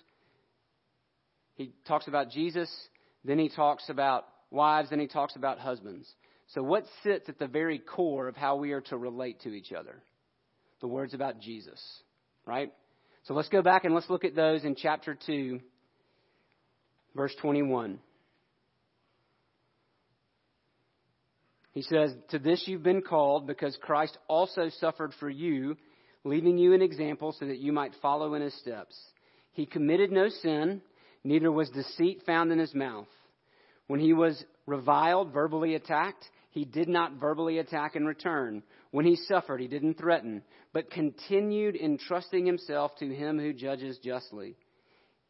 He 1.55 1.73
talks 1.87 2.07
about 2.07 2.31
Jesus. 2.31 2.69
Then 3.25 3.37
he 3.37 3.49
talks 3.49 3.89
about 3.89 4.25
wives. 4.49 4.89
Then 4.89 4.99
he 4.99 5.07
talks 5.07 5.35
about 5.35 5.59
husbands. 5.59 6.07
So, 6.53 6.63
what 6.63 6.85
sits 7.03 7.29
at 7.29 7.37
the 7.37 7.47
very 7.47 7.77
core 7.77 8.27
of 8.27 8.35
how 8.35 8.55
we 8.55 8.71
are 8.71 8.81
to 8.81 8.97
relate 8.97 9.41
to 9.41 9.49
each 9.49 9.71
other? 9.71 10.01
The 10.81 10.87
words 10.87 11.13
about 11.13 11.39
Jesus, 11.39 11.79
right? 12.45 12.71
So, 13.25 13.33
let's 13.33 13.49
go 13.49 13.61
back 13.61 13.83
and 13.83 13.93
let's 13.93 14.09
look 14.09 14.23
at 14.23 14.35
those 14.35 14.63
in 14.63 14.75
chapter 14.75 15.15
2, 15.27 15.59
verse 17.15 17.35
21. 17.41 17.99
He 21.79 21.83
says, 21.83 22.13
To 22.31 22.39
this 22.39 22.67
you've 22.67 22.83
been 22.83 23.01
called 23.01 23.47
because 23.47 23.77
Christ 23.81 24.17
also 24.27 24.67
suffered 24.81 25.13
for 25.17 25.29
you, 25.29 25.77
leaving 26.25 26.57
you 26.57 26.73
an 26.73 26.81
example 26.81 27.31
so 27.31 27.45
that 27.45 27.59
you 27.59 27.71
might 27.71 27.95
follow 28.01 28.33
in 28.33 28.41
his 28.41 28.53
steps. 28.59 28.99
He 29.53 29.65
committed 29.65 30.11
no 30.11 30.27
sin, 30.27 30.81
neither 31.23 31.49
was 31.49 31.69
deceit 31.69 32.23
found 32.25 32.51
in 32.51 32.59
his 32.59 32.75
mouth. 32.75 33.07
When 33.87 34.01
he 34.01 34.11
was 34.11 34.43
reviled, 34.65 35.31
verbally 35.31 35.75
attacked, 35.75 36.25
he 36.49 36.65
did 36.65 36.89
not 36.89 37.13
verbally 37.13 37.59
attack 37.59 37.95
in 37.95 38.05
return. 38.05 38.61
When 38.91 39.05
he 39.05 39.15
suffered, 39.15 39.61
he 39.61 39.69
didn't 39.69 39.97
threaten, 39.97 40.43
but 40.73 40.91
continued 40.91 41.77
entrusting 41.77 42.45
himself 42.45 42.91
to 42.97 43.07
him 43.07 43.39
who 43.39 43.53
judges 43.53 43.97
justly. 44.03 44.57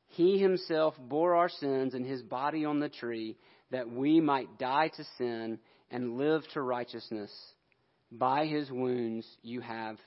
He 0.07 0.39
himself 0.39 0.95
bore 0.97 1.35
our 1.35 1.49
sins 1.49 1.93
in 1.93 2.05
his 2.05 2.23
body 2.23 2.65
on 2.65 2.79
the 2.79 2.89
tree, 2.89 3.37
that 3.69 3.87
we 3.87 4.19
might 4.19 4.57
die 4.57 4.87
to 4.97 5.03
sin 5.19 5.59
and 5.91 6.17
live 6.17 6.43
to 6.53 6.61
righteousness. 6.61 7.31
By 8.11 8.45
his 8.45 8.71
wounds 8.71 9.27
you 9.41 9.61
have 9.61 9.97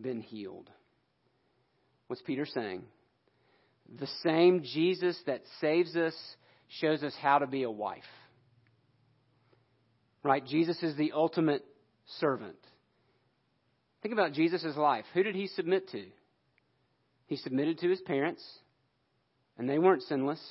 been 0.00 0.20
healed. 0.20 0.70
What's 2.06 2.22
Peter 2.22 2.46
saying? 2.46 2.82
The 3.98 4.08
same 4.22 4.62
Jesus 4.62 5.18
that 5.26 5.42
saves 5.60 5.96
us 5.96 6.14
shows 6.80 7.02
us 7.02 7.14
how 7.20 7.38
to 7.38 7.46
be 7.46 7.62
a 7.62 7.70
wife. 7.70 8.02
Right? 10.22 10.44
Jesus 10.44 10.82
is 10.82 10.96
the 10.96 11.12
ultimate 11.12 11.64
servant. 12.20 12.56
Think 14.02 14.12
about 14.12 14.32
Jesus' 14.32 14.76
life. 14.76 15.04
Who 15.14 15.22
did 15.22 15.34
he 15.34 15.46
submit 15.48 15.88
to? 15.90 16.04
He 17.26 17.36
submitted 17.36 17.78
to 17.78 17.88
his 17.88 18.00
parents, 18.00 18.44
and 19.58 19.68
they 19.68 19.78
weren't 19.78 20.02
sinless. 20.02 20.42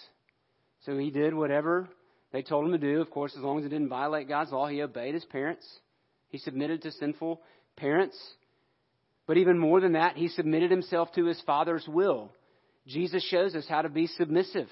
So 0.85 0.97
he 0.97 1.11
did 1.11 1.33
whatever 1.33 1.89
they 2.31 2.41
told 2.41 2.65
him 2.65 2.71
to 2.71 2.77
do. 2.77 3.01
Of 3.01 3.09
course, 3.09 3.33
as 3.35 3.43
long 3.43 3.59
as 3.59 3.65
it 3.65 3.69
didn't 3.69 3.89
violate 3.89 4.27
God's 4.27 4.51
law, 4.51 4.67
he 4.67 4.81
obeyed 4.81 5.13
his 5.13 5.25
parents. 5.25 5.65
He 6.29 6.37
submitted 6.37 6.81
to 6.83 6.91
sinful 6.91 7.41
parents. 7.75 8.17
But 9.27 9.37
even 9.37 9.59
more 9.59 9.79
than 9.81 9.93
that, 9.93 10.15
he 10.15 10.27
submitted 10.29 10.71
himself 10.71 11.11
to 11.13 11.25
his 11.25 11.41
Father's 11.41 11.87
will. 11.87 12.31
Jesus 12.87 13.23
shows 13.23 13.55
us 13.55 13.65
how 13.67 13.81
to 13.81 13.89
be 13.89 14.07
submissive. 14.07 14.69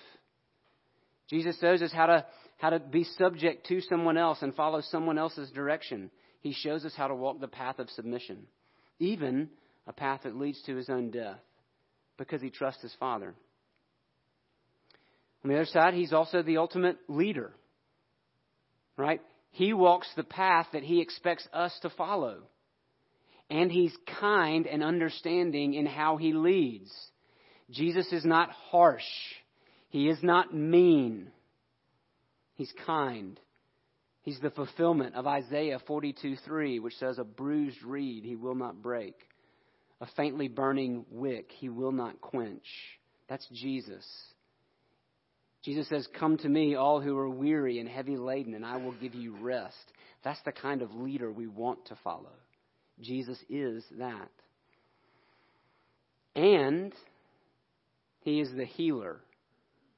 Jesus 1.30 1.57
shows 1.60 1.82
us 1.82 1.91
how 1.91 2.07
to 2.07 2.26
how 2.57 2.72
to 2.72 2.80
be 2.80 3.05
subject 3.05 3.68
to 3.68 3.80
someone 3.82 4.18
else 4.18 4.41
and 4.41 4.53
follow 4.53 4.82
someone 4.82 5.18
else's 5.18 5.49
direction. 5.51 6.12
He 6.41 6.53
shows 6.53 6.84
us 6.84 6.93
how 6.95 7.07
to 7.07 7.16
walk 7.16 7.39
the 7.39 7.47
path 7.47 7.80
of 7.80 7.89
submission, 7.89 8.47
even 8.99 9.49
a 9.88 9.93
path 9.93 10.22
that 10.24 10.36
leads 10.36 10.62
to 10.64 10.76
his 10.76 10.89
own 10.89 11.10
death, 11.10 11.39
because 12.18 12.41
he 12.41 12.49
trusts 12.49 12.82
his 12.82 12.93
Father. 12.99 13.34
On 15.44 15.50
the 15.50 15.56
other 15.56 15.66
side, 15.66 15.94
he's 15.94 16.14
also 16.14 16.42
the 16.42 16.58
ultimate 16.58 16.98
leader, 17.08 17.52
right? 18.98 19.22
He 19.52 19.74
walks 19.74 20.08
the 20.16 20.24
path 20.24 20.68
that 20.74 20.84
he 20.84 21.02
expects 21.02 21.48
us 21.54 21.78
to 21.82 21.90
follow. 21.90 22.44
And 23.50 23.72
he's 23.72 23.96
kind 24.20 24.68
and 24.68 24.84
understanding 24.84 25.74
in 25.74 25.86
how 25.86 26.18
he 26.18 26.34
leads. 26.34 26.92
Jesus 27.72 28.12
is 28.12 28.24
not 28.24 28.52
harsh. 28.52 29.02
He 29.90 30.08
is 30.08 30.20
not 30.22 30.54
mean. 30.54 31.32
He's 32.56 32.72
kind. 32.86 33.40
He's 34.22 34.40
the 34.40 34.52
fulfillment 34.52 35.16
of 35.16 35.26
Isaiah 35.26 35.80
42:3, 35.88 36.80
which 36.80 36.96
says, 36.98 37.18
A 37.18 37.24
bruised 37.24 37.82
reed 37.84 38.24
he 38.24 38.36
will 38.36 38.54
not 38.54 38.82
break, 38.82 39.16
a 40.02 40.06
faintly 40.16 40.48
burning 40.48 41.06
wick 41.10 41.52
he 41.52 41.70
will 41.70 41.92
not 41.92 42.22
quench. 42.22 42.68
That's 43.28 43.48
Jesus. 43.48 44.06
Jesus 45.64 45.88
says, 45.89 46.07
Come 46.18 46.38
to 46.38 46.49
me, 46.49 46.76
all 46.76 47.01
who 47.01 47.18
are 47.18 47.30
weary 47.30 47.80
and 47.80 47.89
heavy 47.89 48.18
laden, 48.18 48.53
and 48.53 48.66
I 48.66 48.78
will 48.78 48.93
give 48.93 49.14
you 49.14 49.36
rest. 49.38 49.76
That's 50.24 50.41
the 50.43 50.51
kind 50.51 50.82
of 50.82 50.93
leader 50.93 51.32
we 51.32 51.47
want 51.47 51.86
to 51.88 51.97
follow. 52.03 52.34
Jesus 53.01 53.38
is 53.49 53.84
that. 53.97 54.32
And 56.36 56.93
he 58.22 58.39
is 58.39 58.51
the 58.55 58.66
healer 58.66 59.22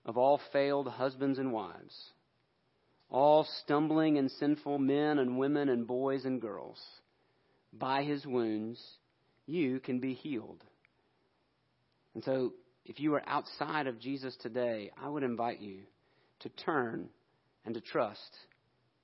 of 0.06 0.18
all 0.18 0.40
failed 0.52 0.88
husbands 0.88 1.38
and 1.38 1.52
wives 1.52 1.96
all 3.12 3.46
stumbling 3.64 4.18
and 4.18 4.32
sinful 4.32 4.80
men 4.80 5.20
and 5.20 5.38
women 5.38 5.70
and 5.70 5.86
boys 5.86 6.24
and 6.26 6.42
girls. 6.42 6.82
By 7.74 8.04
his 8.04 8.26
wounds, 8.26 8.82
you 9.46 9.80
can 9.80 10.00
be 10.00 10.14
healed. 10.14 10.64
And 12.16 12.24
so, 12.24 12.54
if 12.86 13.00
you 13.00 13.14
are 13.16 13.24
outside 13.28 13.88
of 13.88 14.00
Jesus 14.00 14.36
today, 14.42 14.92
I 15.02 15.08
would 15.08 15.24
invite 15.24 15.62
you 15.62 15.80
to 16.42 16.50
turn 16.50 17.10
and 17.66 17.76
to 17.76 17.82
trust 17.82 18.38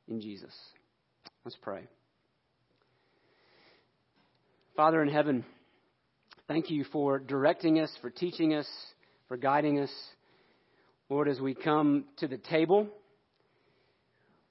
in 0.07 0.19
Jesus. 0.21 0.53
Let's 1.45 1.57
pray. 1.61 1.87
Father 4.75 5.01
in 5.01 5.09
heaven, 5.09 5.45
thank 6.47 6.69
you 6.69 6.83
for 6.91 7.19
directing 7.19 7.79
us, 7.79 7.91
for 8.01 8.09
teaching 8.09 8.53
us, 8.53 8.67
for 9.27 9.37
guiding 9.37 9.79
us. 9.79 9.91
Lord, 11.09 11.27
as 11.27 11.39
we 11.39 11.53
come 11.53 12.05
to 12.17 12.27
the 12.27 12.37
table, 12.37 12.87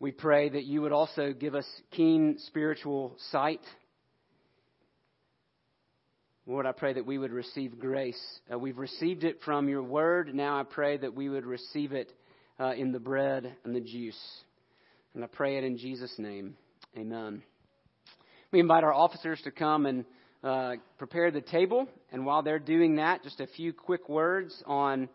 we 0.00 0.10
pray 0.10 0.48
that 0.48 0.64
you 0.64 0.82
would 0.82 0.92
also 0.92 1.32
give 1.32 1.54
us 1.54 1.66
keen 1.90 2.36
spiritual 2.46 3.16
sight. 3.30 3.60
Lord, 6.48 6.64
I 6.64 6.70
pray 6.70 6.92
that 6.92 7.04
we 7.04 7.18
would 7.18 7.32
receive 7.32 7.76
grace. 7.76 8.20
Uh, 8.52 8.56
we've 8.56 8.78
received 8.78 9.24
it 9.24 9.40
from 9.44 9.68
your 9.68 9.82
word. 9.82 10.32
Now 10.32 10.60
I 10.60 10.62
pray 10.62 10.96
that 10.96 11.12
we 11.12 11.28
would 11.28 11.44
receive 11.44 11.90
it 11.90 12.12
uh, 12.60 12.70
in 12.74 12.92
the 12.92 13.00
bread 13.00 13.56
and 13.64 13.74
the 13.74 13.80
juice. 13.80 14.16
And 15.12 15.24
I 15.24 15.26
pray 15.26 15.58
it 15.58 15.64
in 15.64 15.76
Jesus' 15.76 16.14
name. 16.18 16.56
Amen. 16.96 17.42
We 18.52 18.60
invite 18.60 18.84
our 18.84 18.94
officers 18.94 19.40
to 19.42 19.50
come 19.50 19.86
and 19.86 20.04
uh, 20.44 20.74
prepare 20.98 21.32
the 21.32 21.40
table. 21.40 21.88
And 22.12 22.24
while 22.24 22.44
they're 22.44 22.60
doing 22.60 22.94
that, 22.94 23.24
just 23.24 23.40
a 23.40 23.48
few 23.48 23.72
quick 23.72 24.08
words 24.08 24.54
on 24.66 25.08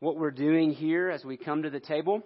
what 0.00 0.18
we're 0.18 0.30
doing 0.30 0.72
here 0.72 1.08
as 1.08 1.24
we 1.24 1.38
come 1.38 1.62
to 1.62 1.70
the 1.70 1.80
table. 1.80 2.22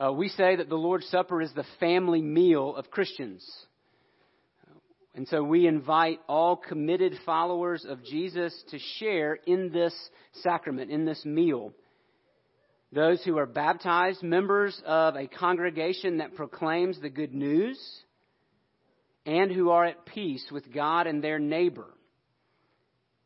Uh, 0.00 0.12
we 0.12 0.30
say 0.30 0.56
that 0.56 0.68
the 0.68 0.74
Lord's 0.74 1.06
Supper 1.10 1.40
is 1.40 1.52
the 1.54 1.64
family 1.78 2.22
meal 2.22 2.74
of 2.74 2.90
Christians. 2.90 3.48
And 5.14 5.28
so 5.28 5.44
we 5.44 5.66
invite 5.66 6.18
all 6.28 6.56
committed 6.56 7.14
followers 7.24 7.86
of 7.88 8.04
Jesus 8.04 8.52
to 8.70 8.78
share 8.98 9.34
in 9.46 9.70
this 9.70 9.94
sacrament, 10.42 10.90
in 10.90 11.04
this 11.04 11.24
meal. 11.24 11.72
Those 12.92 13.22
who 13.24 13.38
are 13.38 13.46
baptized, 13.46 14.22
members 14.22 14.80
of 14.84 15.14
a 15.14 15.28
congregation 15.28 16.18
that 16.18 16.34
proclaims 16.34 17.00
the 17.00 17.10
good 17.10 17.32
news, 17.32 17.78
and 19.24 19.50
who 19.52 19.70
are 19.70 19.84
at 19.84 20.04
peace 20.04 20.44
with 20.50 20.72
God 20.72 21.06
and 21.06 21.22
their 21.22 21.38
neighbor, 21.38 21.86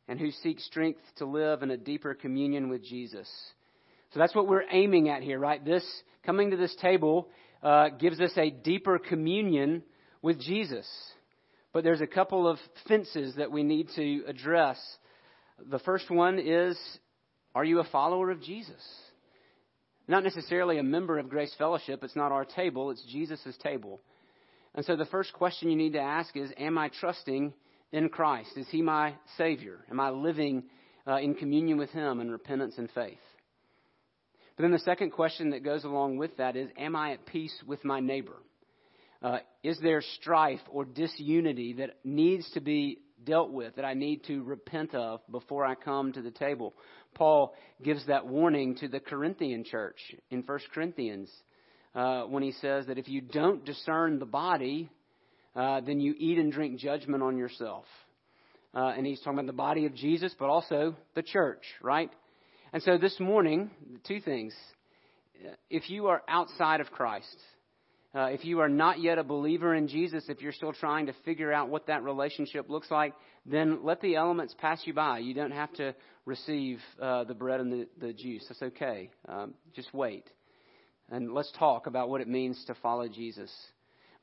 and 0.06 0.18
who 0.18 0.30
seek 0.30 0.60
strength 0.60 1.00
to 1.16 1.24
live 1.26 1.62
in 1.62 1.70
a 1.70 1.76
deeper 1.76 2.14
communion 2.14 2.68
with 2.68 2.84
Jesus. 2.84 3.28
So 4.12 4.20
that's 4.20 4.34
what 4.34 4.46
we're 4.46 4.64
aiming 4.70 5.08
at 5.08 5.22
here, 5.22 5.38
right? 5.38 5.62
This 5.62 5.84
coming 6.24 6.50
to 6.50 6.56
this 6.56 6.74
table 6.80 7.28
uh, 7.62 7.90
gives 7.90 8.20
us 8.20 8.32
a 8.36 8.50
deeper 8.50 8.98
communion 8.98 9.82
with 10.22 10.40
Jesus. 10.40 10.86
But 11.78 11.84
there's 11.84 12.00
a 12.00 12.08
couple 12.08 12.48
of 12.48 12.58
fences 12.88 13.36
that 13.36 13.52
we 13.52 13.62
need 13.62 13.86
to 13.94 14.24
address. 14.26 14.80
The 15.70 15.78
first 15.78 16.10
one 16.10 16.40
is 16.40 16.76
Are 17.54 17.64
you 17.64 17.78
a 17.78 17.84
follower 17.84 18.32
of 18.32 18.42
Jesus? 18.42 18.82
not 20.08 20.24
necessarily 20.24 20.78
a 20.78 20.82
member 20.82 21.20
of 21.20 21.28
Grace 21.28 21.54
Fellowship. 21.56 22.02
It's 22.02 22.16
not 22.16 22.32
our 22.32 22.44
table, 22.44 22.90
it's 22.90 23.04
Jesus' 23.04 23.56
table. 23.62 24.00
And 24.74 24.84
so 24.84 24.96
the 24.96 25.04
first 25.04 25.32
question 25.32 25.70
you 25.70 25.76
need 25.76 25.92
to 25.92 26.00
ask 26.00 26.36
is 26.36 26.50
Am 26.58 26.76
I 26.76 26.88
trusting 26.88 27.54
in 27.92 28.08
Christ? 28.08 28.56
Is 28.56 28.66
He 28.70 28.82
my 28.82 29.14
Savior? 29.36 29.78
Am 29.88 30.00
I 30.00 30.10
living 30.10 30.64
uh, 31.06 31.18
in 31.18 31.36
communion 31.36 31.78
with 31.78 31.90
Him 31.90 32.20
in 32.20 32.28
repentance 32.28 32.74
and 32.78 32.90
faith? 32.90 33.20
But 34.56 34.64
then 34.64 34.72
the 34.72 34.80
second 34.80 35.12
question 35.12 35.50
that 35.50 35.62
goes 35.62 35.84
along 35.84 36.16
with 36.16 36.38
that 36.38 36.56
is 36.56 36.70
Am 36.76 36.96
I 36.96 37.12
at 37.12 37.24
peace 37.24 37.54
with 37.68 37.84
my 37.84 38.00
neighbor? 38.00 38.34
Uh, 39.20 39.38
is 39.64 39.78
there 39.82 40.02
strife 40.20 40.60
or 40.70 40.84
disunity 40.84 41.74
that 41.74 41.96
needs 42.04 42.48
to 42.52 42.60
be 42.60 42.98
dealt 43.24 43.50
with, 43.50 43.74
that 43.76 43.84
I 43.84 43.94
need 43.94 44.24
to 44.24 44.44
repent 44.44 44.94
of 44.94 45.20
before 45.30 45.64
I 45.64 45.74
come 45.74 46.12
to 46.12 46.22
the 46.22 46.30
table? 46.30 46.74
Paul 47.14 47.54
gives 47.82 48.06
that 48.06 48.26
warning 48.26 48.76
to 48.76 48.88
the 48.88 49.00
Corinthian 49.00 49.64
church 49.64 49.98
in 50.30 50.42
1 50.42 50.58
Corinthians 50.72 51.30
uh, 51.94 52.22
when 52.22 52.42
he 52.42 52.52
says 52.52 52.86
that 52.86 52.98
if 52.98 53.08
you 53.08 53.20
don't 53.20 53.64
discern 53.64 54.20
the 54.20 54.26
body, 54.26 54.88
uh, 55.56 55.80
then 55.80 55.98
you 55.98 56.14
eat 56.16 56.38
and 56.38 56.52
drink 56.52 56.78
judgment 56.78 57.22
on 57.22 57.36
yourself. 57.36 57.84
Uh, 58.74 58.92
and 58.96 59.04
he's 59.04 59.18
talking 59.20 59.40
about 59.40 59.46
the 59.46 59.52
body 59.52 59.86
of 59.86 59.94
Jesus, 59.94 60.32
but 60.38 60.48
also 60.48 60.94
the 61.16 61.22
church, 61.22 61.62
right? 61.82 62.10
And 62.72 62.82
so 62.82 62.98
this 62.98 63.18
morning, 63.18 63.70
two 64.06 64.20
things. 64.20 64.54
If 65.70 65.88
you 65.90 66.08
are 66.08 66.22
outside 66.28 66.80
of 66.80 66.90
Christ, 66.90 67.36
uh, 68.14 68.28
if 68.30 68.44
you 68.44 68.60
are 68.60 68.68
not 68.68 69.00
yet 69.00 69.18
a 69.18 69.22
believer 69.22 69.74
in 69.74 69.86
Jesus, 69.86 70.24
if 70.28 70.40
you're 70.40 70.52
still 70.52 70.72
trying 70.72 71.06
to 71.06 71.12
figure 71.24 71.52
out 71.52 71.68
what 71.68 71.86
that 71.88 72.02
relationship 72.02 72.70
looks 72.70 72.90
like, 72.90 73.12
then 73.44 73.80
let 73.84 74.00
the 74.00 74.16
elements 74.16 74.54
pass 74.58 74.80
you 74.84 74.94
by. 74.94 75.18
You 75.18 75.34
don't 75.34 75.50
have 75.50 75.72
to 75.74 75.94
receive 76.24 76.80
uh, 77.00 77.24
the 77.24 77.34
bread 77.34 77.60
and 77.60 77.70
the, 77.70 77.86
the 78.00 78.12
juice. 78.14 78.44
That's 78.48 78.62
okay. 78.62 79.10
Um, 79.28 79.54
just 79.74 79.92
wait. 79.92 80.24
And 81.10 81.32
let's 81.32 81.52
talk 81.58 81.86
about 81.86 82.08
what 82.08 82.20
it 82.20 82.28
means 82.28 82.62
to 82.66 82.74
follow 82.82 83.08
Jesus. 83.08 83.52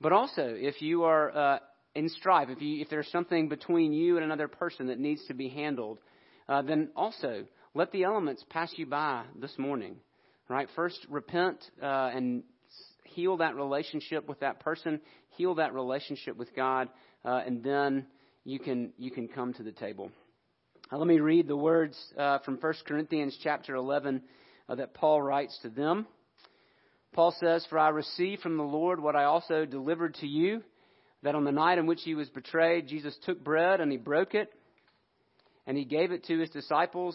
But 0.01 0.11
also, 0.11 0.43
if 0.45 0.81
you 0.81 1.03
are 1.03 1.35
uh, 1.35 1.59
in 1.93 2.09
strife, 2.09 2.49
if, 2.49 2.61
you, 2.61 2.81
if 2.81 2.89
there's 2.89 3.09
something 3.11 3.49
between 3.49 3.93
you 3.93 4.17
and 4.17 4.25
another 4.25 4.47
person 4.47 4.87
that 4.87 4.99
needs 4.99 5.25
to 5.27 5.33
be 5.35 5.47
handled, 5.47 5.99
uh, 6.49 6.63
then 6.63 6.89
also 6.95 7.45
let 7.75 7.91
the 7.91 8.03
elements 8.03 8.43
pass 8.49 8.71
you 8.75 8.87
by 8.87 9.23
this 9.39 9.57
morning. 9.59 9.97
Right? 10.47 10.67
First, 10.75 11.05
repent 11.09 11.63
uh, 11.81 12.11
and 12.13 12.43
heal 13.05 13.37
that 13.37 13.55
relationship 13.55 14.27
with 14.27 14.39
that 14.41 14.59
person, 14.59 14.99
heal 15.37 15.55
that 15.55 15.73
relationship 15.73 16.37
with 16.37 16.55
God, 16.55 16.89
uh, 17.23 17.41
and 17.45 17.63
then 17.63 18.05
you 18.43 18.59
can 18.59 18.93
you 18.97 19.11
can 19.11 19.27
come 19.27 19.53
to 19.53 19.63
the 19.63 19.71
table. 19.71 20.11
Uh, 20.91 20.97
let 20.97 21.07
me 21.07 21.19
read 21.19 21.47
the 21.47 21.57
words 21.57 21.97
uh, 22.17 22.39
from 22.39 22.57
1 22.57 22.73
Corinthians 22.85 23.37
chapter 23.41 23.75
11 23.75 24.21
uh, 24.69 24.75
that 24.75 24.93
Paul 24.93 25.21
writes 25.21 25.57
to 25.63 25.69
them. 25.69 26.05
Paul 27.13 27.33
says, 27.39 27.65
For 27.69 27.79
I 27.79 27.89
received 27.89 28.41
from 28.41 28.57
the 28.57 28.63
Lord 28.63 28.99
what 28.99 29.15
I 29.15 29.23
also 29.23 29.65
delivered 29.65 30.15
to 30.15 30.27
you, 30.27 30.61
that 31.23 31.33
on 31.33 31.45
the 31.45 31.51
night 31.51 31.77
in 31.77 31.87
which 31.87 32.01
he 32.03 32.13
was 32.13 32.29
betrayed, 32.29 32.87
Jesus 32.87 33.17
took 33.25 33.43
bread 33.43 33.79
and 33.79 33.91
he 33.91 33.97
broke 33.97 34.35
it, 34.35 34.51
and 35.65 35.77
he 35.77 35.85
gave 35.85 36.11
it 36.11 36.25
to 36.25 36.37
his 36.37 36.49
disciples, 36.49 37.13